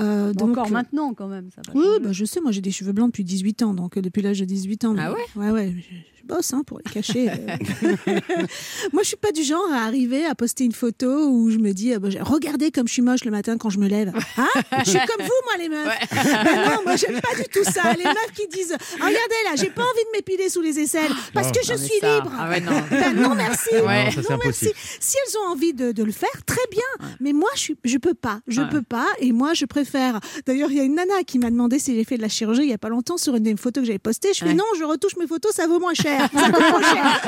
[0.00, 1.48] Euh, Bon, donc, encore euh, maintenant, quand même.
[1.54, 3.96] Ça va Oui, bah, je sais, moi j'ai des cheveux blancs depuis 18 ans, donc
[3.96, 4.94] euh, depuis l'âge de 18 ans.
[4.98, 7.30] Ah mais- Ouais, ouais, je, je bosse hein, pour les cacher.
[7.30, 8.06] euh.
[8.92, 11.72] moi je suis pas du genre à arriver à poster une photo où je me
[11.72, 14.12] dis, ah, bah, regardez comme je suis moche le matin quand je me lève.
[14.38, 14.46] Hein?
[14.84, 15.98] Je suis comme vous, moi les meufs.
[16.44, 17.92] Ben non, moi j'aime pas du tout ça.
[17.96, 21.50] Les meufs qui disent, regardez là, j'ai pas envie de m'épiler sous les aisselles parce
[21.52, 22.32] que je suis ça- libre.
[22.38, 22.72] ah ouais, non.
[22.90, 23.70] Ben non, merci.
[23.74, 24.04] Ouais.
[24.06, 24.72] Non, ça, c'est Non, merci.
[25.00, 27.08] Si elles ont envie de, de le faire, très bien.
[27.20, 28.40] Mais moi, je suis, je peux pas.
[28.46, 28.68] Je Ouais.
[28.70, 29.06] peux pas.
[29.18, 30.20] Et moi, je préfère.
[30.46, 32.62] D'ailleurs, il y a une nana qui m'a demandé si j'ai fait de la chirurgie
[32.62, 34.32] il y a pas longtemps sur une des photos que j'avais postées.
[34.32, 34.54] Je fais Ouais.
[34.54, 36.13] non, je retouche mes photos, ça vaut moins cher.
[36.34, 36.50] Ça
[36.82, 37.20] cher.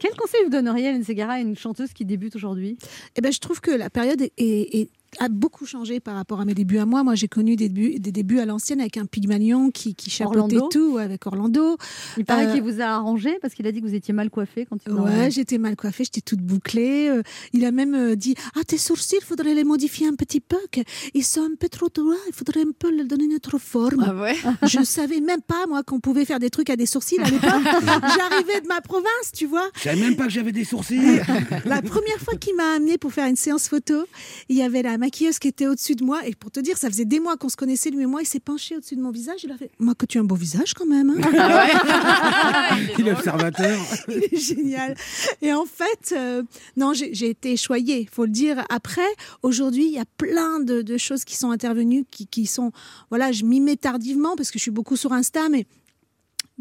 [0.00, 1.04] Quel conseil vous donneriez, Hélène
[1.34, 2.78] à une chanteuse qui débute aujourd'hui?
[3.16, 6.40] Eh ben, je trouve que la période est, est- est a beaucoup changé par rapport
[6.40, 7.02] à mes débuts à moi.
[7.04, 10.38] Moi, j'ai connu des débuts, des débuts à l'ancienne avec un Pygmalion qui, qui chapeautait
[10.56, 10.68] Orlando.
[10.70, 11.76] tout, avec Orlando.
[12.16, 14.30] Il paraît Euh, qu'il vous a arrangé parce qu'il a dit que vous étiez mal
[14.30, 17.08] coiffé quand il vous a Ouais, j'étais mal coiffée, j'étais toute bouclée.
[17.08, 20.40] Euh, il a même euh, dit Ah, tes sourcils, il faudrait les modifier un petit
[20.40, 20.80] peu, que
[21.14, 24.04] ils sont un peu trop droits, il faudrait un peu leur donner une autre forme.
[24.06, 24.34] Ah ouais
[24.68, 27.50] Je savais même pas, moi, qu'on pouvait faire des trucs à des sourcils à l'époque.
[27.82, 29.68] J'arrivais de ma province, tu vois.
[29.76, 31.20] Je savais même pas que j'avais des sourcils.
[31.66, 34.04] La première fois qu'il m'a amené pour faire une séance photo,
[34.48, 36.24] il y avait la maquilleuse qui était au-dessus de moi.
[36.26, 38.22] Et pour te dire, ça faisait des mois qu'on se connaissait, lui et moi.
[38.22, 39.40] Il s'est penché au-dessus de mon visage.
[39.44, 41.10] Il a fait Moi, que tu as un beau visage quand même.
[41.10, 41.20] hein.
[42.98, 43.78] Il est observateur.
[44.08, 44.94] Il est génial.
[45.42, 46.42] Et en fait, euh,
[46.76, 48.64] non, j'ai j'ai été choyée, faut le dire.
[48.70, 49.10] Après,
[49.42, 52.70] aujourd'hui, il y a plein de, de choses qui sont intervenues, qui, qui sont,
[53.10, 55.66] voilà, je m'y mets tardivement parce que je suis beaucoup sur Insta, mais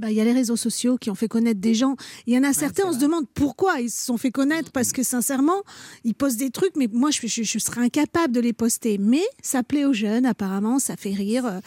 [0.02, 1.96] bah, il y a les réseaux sociaux qui ont fait connaître des gens.
[2.28, 4.92] Il y en a certains, on se demande pourquoi ils se sont fait connaître, parce
[4.92, 5.62] que sincèrement,
[6.04, 8.98] ils postent des trucs, mais moi, je, je, je serais incapable de les poster.
[8.98, 11.46] Mais ça plaît aux jeunes, apparemment, ça fait rire.
[11.46, 11.60] Euh,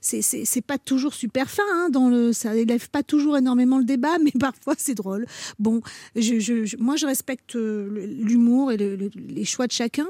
[0.00, 4.16] C'est- pas toujours super fin, hein, dans le, ça élève pas toujours énormément le débat,
[4.24, 5.26] mais parfois c'est drôle.
[5.58, 5.82] Bon,
[6.16, 10.06] je, moi, je respecte euh, l'humour et le- le- les choix de chacun.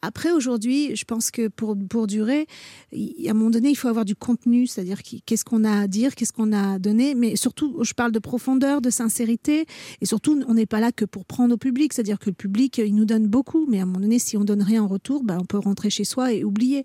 [0.00, 2.46] Après, aujourd'hui, je pense que pour, pour durer,
[2.92, 6.14] à un moment donné, il faut avoir du contenu, c'est-à-dire qu'est-ce qu'on a à dire,
[6.14, 9.66] qu'est-ce qu'on a à donner, mais surtout, je parle de profondeur, de sincérité,
[10.00, 12.78] et surtout, on n'est pas là que pour prendre au public, c'est-à-dire que le public,
[12.78, 15.24] il nous donne beaucoup, mais à un moment donné, si on donne rien en retour,
[15.24, 16.82] bah, on peut rentrer chez soi et oublier.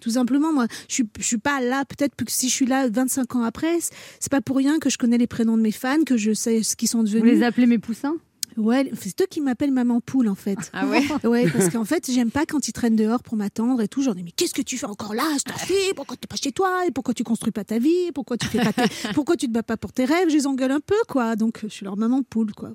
[0.00, 2.88] Tout simplement, moi, je suis, je suis pas là, peut-être que si je suis là
[2.88, 3.78] 25 ans après,
[4.20, 6.62] c'est pas pour rien que je connais les prénoms de mes fans, que je sais
[6.62, 7.22] ce qu'ils sont devenus.
[7.22, 8.16] Vous les appelez mes poussins?
[8.56, 10.56] Ouais, c'est eux qui m'appellent maman poule en fait.
[10.72, 13.88] Ah ouais Ouais, parce qu'en fait, j'aime pas quand ils traînent dehors pour m'attendre et
[13.88, 14.02] tout.
[14.02, 15.92] J'en ai, mais qu'est-ce que tu fais encore là, cette fille?
[15.94, 16.86] Pourquoi t'es pas chez toi?
[16.86, 18.10] Et pourquoi tu construis pas ta vie?
[18.14, 20.28] Pourquoi tu fais pas tes- Pourquoi tu te bats pas pour tes rêves?
[20.30, 21.36] Je les engueule un peu, quoi.
[21.36, 22.70] Donc, je suis leur maman poule, quoi.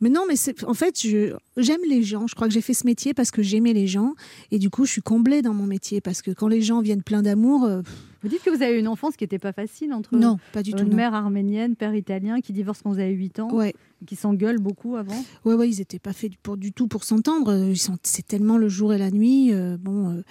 [0.00, 2.26] Mais non, mais c'est, en fait, je, j'aime les gens.
[2.26, 4.14] Je crois que j'ai fait ce métier parce que j'aimais les gens.
[4.50, 7.02] Et du coup, je suis comblée dans mon métier parce que quand les gens viennent
[7.02, 7.82] pleins d'amour, euh,
[8.22, 10.62] Vous dites que vous avez eu une enfance qui n'était pas facile entre non, pas
[10.62, 10.84] du euh, tout.
[10.84, 13.74] une mère arménienne, père italien, qui divorce quand vous avez 8 ans, Ouais.
[14.06, 15.24] qui s'engueulent beaucoup avant.
[15.44, 17.68] Ouais, ouais, ils étaient pas faits pour du tout pour s'entendre.
[17.68, 19.52] Ils sont, c'est tellement le jour et la nuit.
[19.52, 20.22] euh, bon, euh,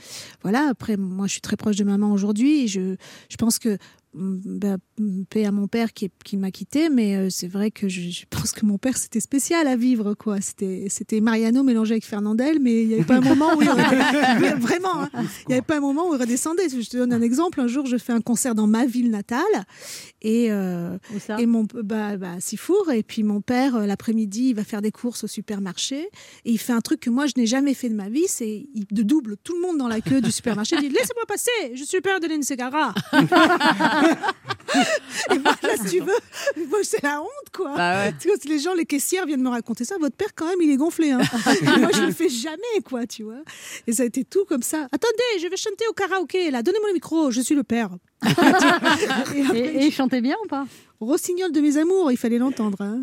[0.41, 0.67] voilà.
[0.69, 2.63] Après, moi, je suis très proche de maman aujourd'hui.
[2.63, 2.95] et Je,
[3.29, 3.77] je pense que
[4.13, 4.77] bah,
[5.29, 8.25] paix à mon père qui, qui m'a quitté, mais euh, c'est vrai que je, je
[8.29, 10.41] pense que mon père c'était spécial à vivre, quoi.
[10.41, 13.69] C'était, c'était Mariano mélangé avec Fernandel, mais il n'y avait pas un moment où il
[13.69, 14.53] redescendait.
[14.59, 15.09] vraiment, hein.
[15.13, 16.69] il n'y avait pas un moment où il redescendait.
[16.69, 17.61] Je te donne un exemple.
[17.61, 19.41] Un jour, je fais un concert dans ma ville natale
[20.21, 21.39] et euh, Où ça?
[21.39, 24.81] et mon bah, bah, à Sifour et puis mon père euh, l'après-midi il va faire
[24.81, 26.09] des courses au supermarché
[26.45, 28.67] et il fait un truc que moi je n'ai jamais fait de ma vie c'est
[28.73, 31.49] il de double tout le monde dans la queue du supermarché il dit laissez-moi passer
[31.73, 32.93] je suis père de Segara
[35.31, 37.75] et moi là si tu veux moi, c'est la honte quoi.
[37.75, 38.13] Bah ouais.
[38.45, 39.95] Les gens les caissières viennent me raconter ça.
[39.99, 41.19] Votre père quand même il est gonflé hein.
[41.79, 43.41] Moi je le fais jamais quoi tu vois.
[43.87, 44.87] Et ça a été tout comme ça.
[44.91, 46.63] Attendez je vais chanter au karaoké là.
[46.63, 47.91] Donnez-moi le micro je suis le père.
[49.35, 50.65] Et Et, et il chantait bien ou pas?
[51.01, 52.77] Rossignol de mes amours, il fallait l'entendre.
[52.79, 53.01] hein.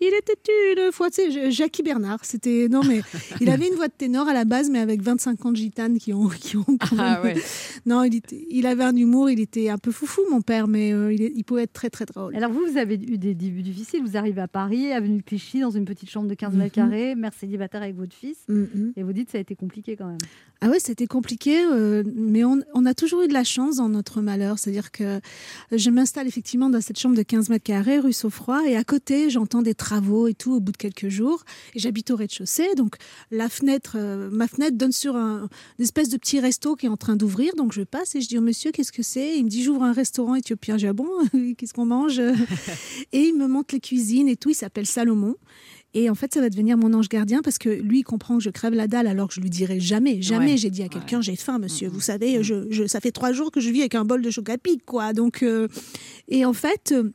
[0.00, 0.34] Il était
[0.76, 2.24] une fois, tu sais, Jackie Bernard.
[2.24, 3.00] C'était non mais
[3.40, 5.98] il avait une voix de ténor à la base, mais avec 25 ans de gitane
[5.98, 6.64] qui ont, qui ont
[6.98, 7.34] Ah ouais.
[7.86, 10.92] Non, il était, il avait un humour, il était un peu foufou mon père, mais
[10.92, 12.36] euh, il, est- il pouvait être très très drôle.
[12.36, 14.02] Alors vous, vous avez eu des débuts difficiles.
[14.02, 16.84] Vous arrivez à Paris, avenue Clichy, dans une petite chambre de 15 mètres Mhm.
[16.90, 18.36] carrés, mère célibataire avec votre fils.
[18.48, 18.92] Mhm.
[18.96, 20.18] Et vous dites ça a été compliqué quand même.
[20.66, 23.90] Ah ouais, c'était compliqué, euh, mais on, on a toujours eu de la chance dans
[23.90, 24.58] notre malheur.
[24.58, 25.20] C'est-à-dire que
[25.72, 29.28] je m'installe effectivement dans cette chambre de 15 mètres carrés, rue Saufroy, et à côté,
[29.28, 31.44] j'entends des travaux et tout au bout de quelques jours.
[31.74, 32.96] Et j'habite au rez-de-chaussée, donc
[33.30, 36.88] la fenêtre, euh, ma fenêtre donne sur un, une espèce de petit resto qui est
[36.88, 37.52] en train d'ouvrir.
[37.58, 39.36] Donc je passe et je dis au monsieur, qu'est-ce que c'est?
[39.36, 40.78] Il me dit, j'ouvre un restaurant éthiopien.
[40.78, 41.10] J'ai ah bon,
[41.58, 42.18] qu'est-ce qu'on mange?
[43.12, 44.48] Et il me montre les cuisines et tout.
[44.48, 45.36] Il s'appelle Salomon.
[45.94, 48.42] Et en fait, ça va devenir mon ange gardien parce que lui, il comprend que
[48.42, 50.52] je crève la dalle alors que je lui dirai jamais, jamais.
[50.52, 50.56] Ouais.
[50.56, 51.88] J'ai dit à quelqu'un, j'ai faim, monsieur.
[51.88, 54.30] Vous savez, je, je- ça fait trois jours que je vis avec un bol de
[54.30, 55.12] chocolat pic, quoi.
[55.12, 55.68] Donc, euh,
[56.28, 56.92] et en fait.
[56.92, 57.10] euh,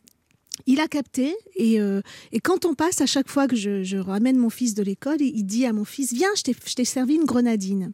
[0.68, 2.02] il a capté et, euh,
[2.34, 5.16] et quand on passe à chaque fois que je, je ramène mon fils de l'école,
[5.22, 7.94] il, il dit à mon fils viens je t'ai servi une grenadine.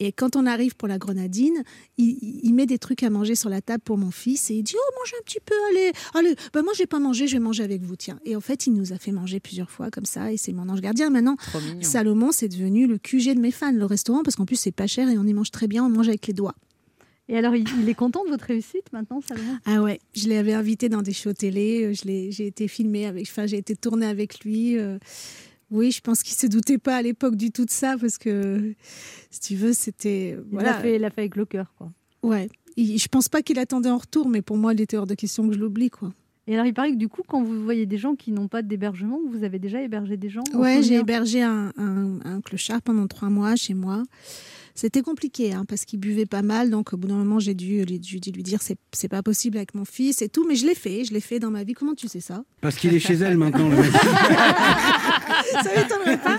[0.00, 1.62] Et quand on arrive pour la grenadine,
[1.96, 4.74] il, met des trucs à manger sur la table pour mon fils et il dit
[4.76, 6.36] oh mange un petit peu allez allez.
[6.52, 8.18] Ben moi j'ai pas mangé je vais manger avec vous tiens.
[8.24, 10.68] Et en fait il nous a fait manger plusieurs fois comme ça et c'est mon
[10.68, 11.10] ange gardien.
[11.10, 11.36] Maintenant.
[11.80, 13.72] Salomon c'est devenu le QG de mes fans.
[13.72, 15.88] Le restaurant parce qu'en plus c'est pas cher et on y mange très bien on
[15.88, 16.54] mange avec les doigts.
[17.28, 19.58] Et alors, il, est content de votre réussite maintenant, Salomon?
[19.64, 23.06] Ah ouais je l'avais invité dans des shows télé euh, je l'ai j'ai été filmée
[23.06, 24.98] avec enfin j'ai été tournée avec lui euh,
[25.70, 28.74] oui, je pense qu'il se doutait pas à l'époque du tout de ça parce que,
[29.30, 31.90] si tu veux, c'était Il l'a fait, il fait avec le cœur, quoi.
[32.22, 35.06] Ouais, Il- je pense pas qu'il attendait en retour, mais pour moi, il était hors
[35.06, 36.12] de question que je l'oublie, quoi.
[36.48, 38.62] Et alors, il paraît que du coup, quand vous voyez des gens qui n'ont pas
[38.62, 42.82] d'hébergement, vous avez déjà hébergé des gens en Ouais, j'ai hébergé un, un- un clochard
[42.82, 44.04] pendant trois mois chez moi.
[44.76, 47.82] C'était compliqué hein, parce qu'il buvait pas mal, donc au bout d'un moment j'ai dû,
[47.84, 48.60] lui- j'ai dû lui dire
[48.92, 51.38] c'est pas possible avec mon fils et tout, mais je l'ai fait, je l'ai fait
[51.40, 51.72] dans ma vie.
[51.72, 52.44] Comment tu sais ça?
[52.60, 53.68] Parce qu'il est chez elle maintenant.
[53.68, 53.90] le mec.
[53.90, 56.38] ça m'étonnerait pas.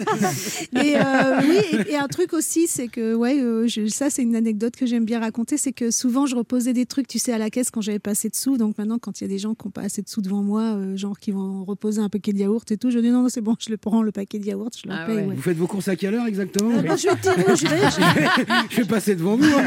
[0.84, 4.22] Et euh, oui, et, et un truc aussi, c'est que, ouais, euh, je- ça, c'est
[4.22, 7.34] une anecdote que j'aime bien raconter, c'est que souvent, je reposais des trucs, tu sais,
[7.34, 8.58] à la caisse quand j'avais pas assez de sous.
[8.58, 10.44] Donc maintenant, quand il y a des gens qui n'ont pas assez de sous devant
[10.44, 13.24] moi, euh, genre qui vont reposer un paquet de yaourt et tout, je dis non,
[13.24, 15.16] non, c'est bon, je le prends, le paquet de yaourt, je le Ah paye.
[15.16, 15.26] ouais.
[15.26, 15.36] ouais.
[15.36, 16.72] Vous faites vos courses à quelle heure exactement?
[16.72, 18.27] Euh, quand je vais te dire où je vais,
[18.70, 19.44] Je vais passer devant vous.
[19.44, 19.64] hein.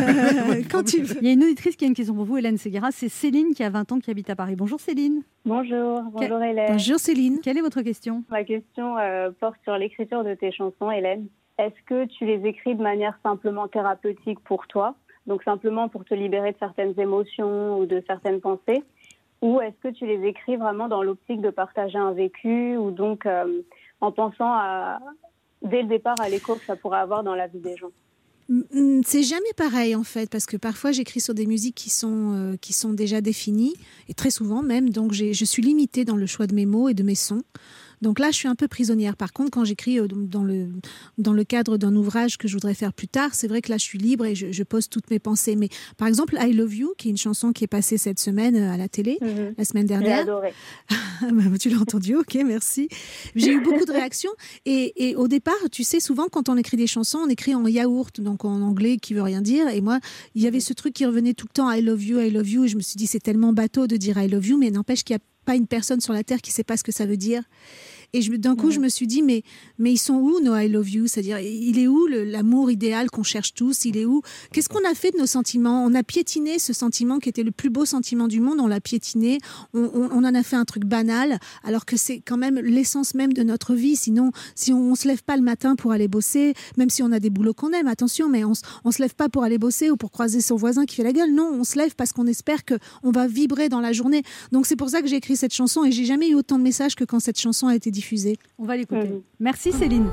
[0.63, 1.17] je- quand tu veux.
[1.21, 2.91] Il y a une auditrice qui a une question pour vous, Hélène Ségara.
[2.93, 4.57] C'est Céline qui a 20 ans qui habite à Paris.
[4.57, 5.23] Bonjour Céline.
[5.45, 6.73] Bonjour, bonjour Hélène.
[6.73, 7.41] Bonjour Céline.
[7.43, 8.23] Quelle est votre question?
[8.31, 11.27] Ma question euh, porte sur l'écriture de tes chansons, Hélène.
[11.59, 14.95] Est-ce que tu les écris de manière simplement thérapeutique pour toi,
[15.27, 18.83] donc simplement pour te libérer de certaines émotions ou de certaines pensées,
[19.43, 23.27] ou est-ce que tu les écris vraiment dans l'optique de partager un vécu ou donc
[23.27, 23.61] euh,
[24.01, 25.01] en pensant à,
[25.63, 27.91] dès le départ à l'écho que ça pourrait avoir dans la vie des gens?
[29.07, 32.57] C'est jamais pareil en fait, parce que parfois j'écris sur des musiques qui sont, euh,
[32.57, 33.74] qui sont déjà définies,
[34.09, 36.94] et très souvent même, donc je suis limitée dans le choix de mes mots et
[36.94, 37.42] de mes sons.
[38.01, 39.16] Donc là, je suis un peu prisonnière.
[39.16, 40.68] Par contre, quand j'écris euh, dans le,
[41.18, 43.76] dans le cadre d'un ouvrage que je voudrais faire plus tard, c'est vrai que là,
[43.78, 45.57] je suis libre et je, je pose toutes mes pensées.
[45.57, 48.57] Mais par exemple, I Love You, qui est une chanson qui est passée cette semaine
[48.57, 49.18] euh, à la télé,
[49.57, 50.20] la semaine J'ai dernière.
[50.20, 50.53] adoré.
[51.20, 52.88] Bah, tu l'as entendu, ok, merci.
[53.36, 54.30] J'ai eu beaucoup de réactions.
[54.64, 57.66] Et, et au départ, tu sais, souvent, quand on écrit des chansons, on écrit en
[57.66, 59.68] yaourt, donc en anglais, qui veut rien dire.
[59.68, 60.01] Et moi,
[60.34, 62.48] il y avait ce truc qui revenait tout le temps, I love you, I love
[62.48, 62.64] you.
[62.64, 65.05] Et je me suis dit, c'est tellement bateau de dire I love you, mais n'empêche
[65.05, 67.07] qu'il n'y a pas une personne sur la Terre qui sait pas ce que ça
[67.07, 67.42] veut dire.
[68.13, 69.43] Et d'un coup, je me suis dit, mais,
[69.79, 71.07] mais ils sont où nos I love you?
[71.07, 73.85] C'est-à-dire, il est où l'amour idéal qu'on cherche tous?
[73.85, 74.23] Il est où?
[74.53, 75.85] Qu'est-ce qu'on a fait de nos sentiments?
[75.85, 78.81] On a piétiné ce sentiment qui était le plus beau sentiment du monde, on l'a
[78.81, 79.39] piétiné,
[79.75, 83.15] on, on- on en a fait un truc banal, alors que c'est quand même l'essence
[83.15, 83.95] même de notre vie.
[83.97, 87.13] Sinon, si on, ne se lève pas le matin pour aller bosser, même si on
[87.13, 88.53] a des boulots qu'on aime, attention, mais on,
[88.85, 91.13] on se lève pas pour aller bosser ou pour croiser son voisin qui fait la
[91.13, 91.33] gueule.
[91.33, 94.23] Non, on se lève parce qu'on espère que on va vibrer dans la journée.
[94.53, 96.65] Donc c'est pour ça que j'ai écrit cette chanson et j'ai jamais eu autant de
[96.65, 98.38] messages que quand cette chanson a été diffusée.
[98.59, 99.22] On va l'écouter.
[99.38, 100.09] Merci Céline.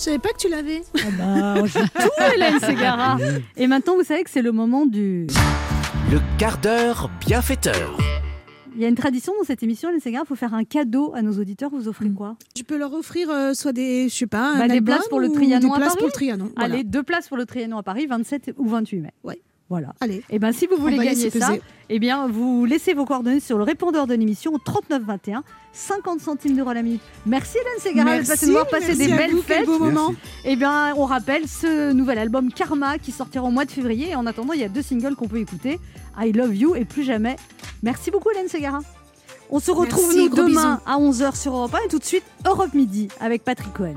[0.00, 0.80] Je savais pas que tu l'avais?
[1.18, 3.18] bah, on joue tout, Hélène Ségara.
[3.58, 5.26] Et maintenant, vous savez que c'est le moment du.
[6.10, 7.98] Le quart d'heure bienfaiteur.
[8.74, 11.12] Il y a une tradition dans cette émission, Hélène Ségara, il faut faire un cadeau
[11.14, 11.68] à nos auditeurs.
[11.70, 12.36] Vous offrez quoi?
[12.56, 15.08] Je peux leur offrir euh, soit des, je sais pas, Bah, un des album places
[15.08, 15.98] pour le Trianon des à places Paris.
[15.98, 16.50] pour le Trianon.
[16.56, 16.74] voilà.
[16.74, 19.10] Allez, deux places pour le Trianon à Paris, 27 ou 28 mai.
[19.22, 19.42] Ouais.
[19.70, 19.94] Voilà.
[20.00, 20.24] Allez.
[20.30, 21.52] Et ben si vous voulez gagner ça,
[21.88, 26.20] eh bien vous laissez vos coordonnées sur le répondeur de l'émission au 39 21, 50
[26.20, 27.00] centimes d'euros la minute.
[27.24, 29.66] Merci Hélène Ségara de passer de voir passer des à belles vous, fêtes.
[29.66, 30.12] beau moment.
[30.44, 34.10] Eh bien on rappelle ce nouvel album Karma qui sortira au mois de février.
[34.10, 35.78] Et en attendant, il y a deux singles qu'on peut écouter,
[36.18, 37.36] I Love You et Plus jamais.
[37.84, 38.80] Merci beaucoup Hélène Ségara.
[39.50, 42.24] On se retrouve Merci, nous demain à 11h sur Europe 1 et tout de suite
[42.44, 43.94] Europe Midi avec Patrick Cohen.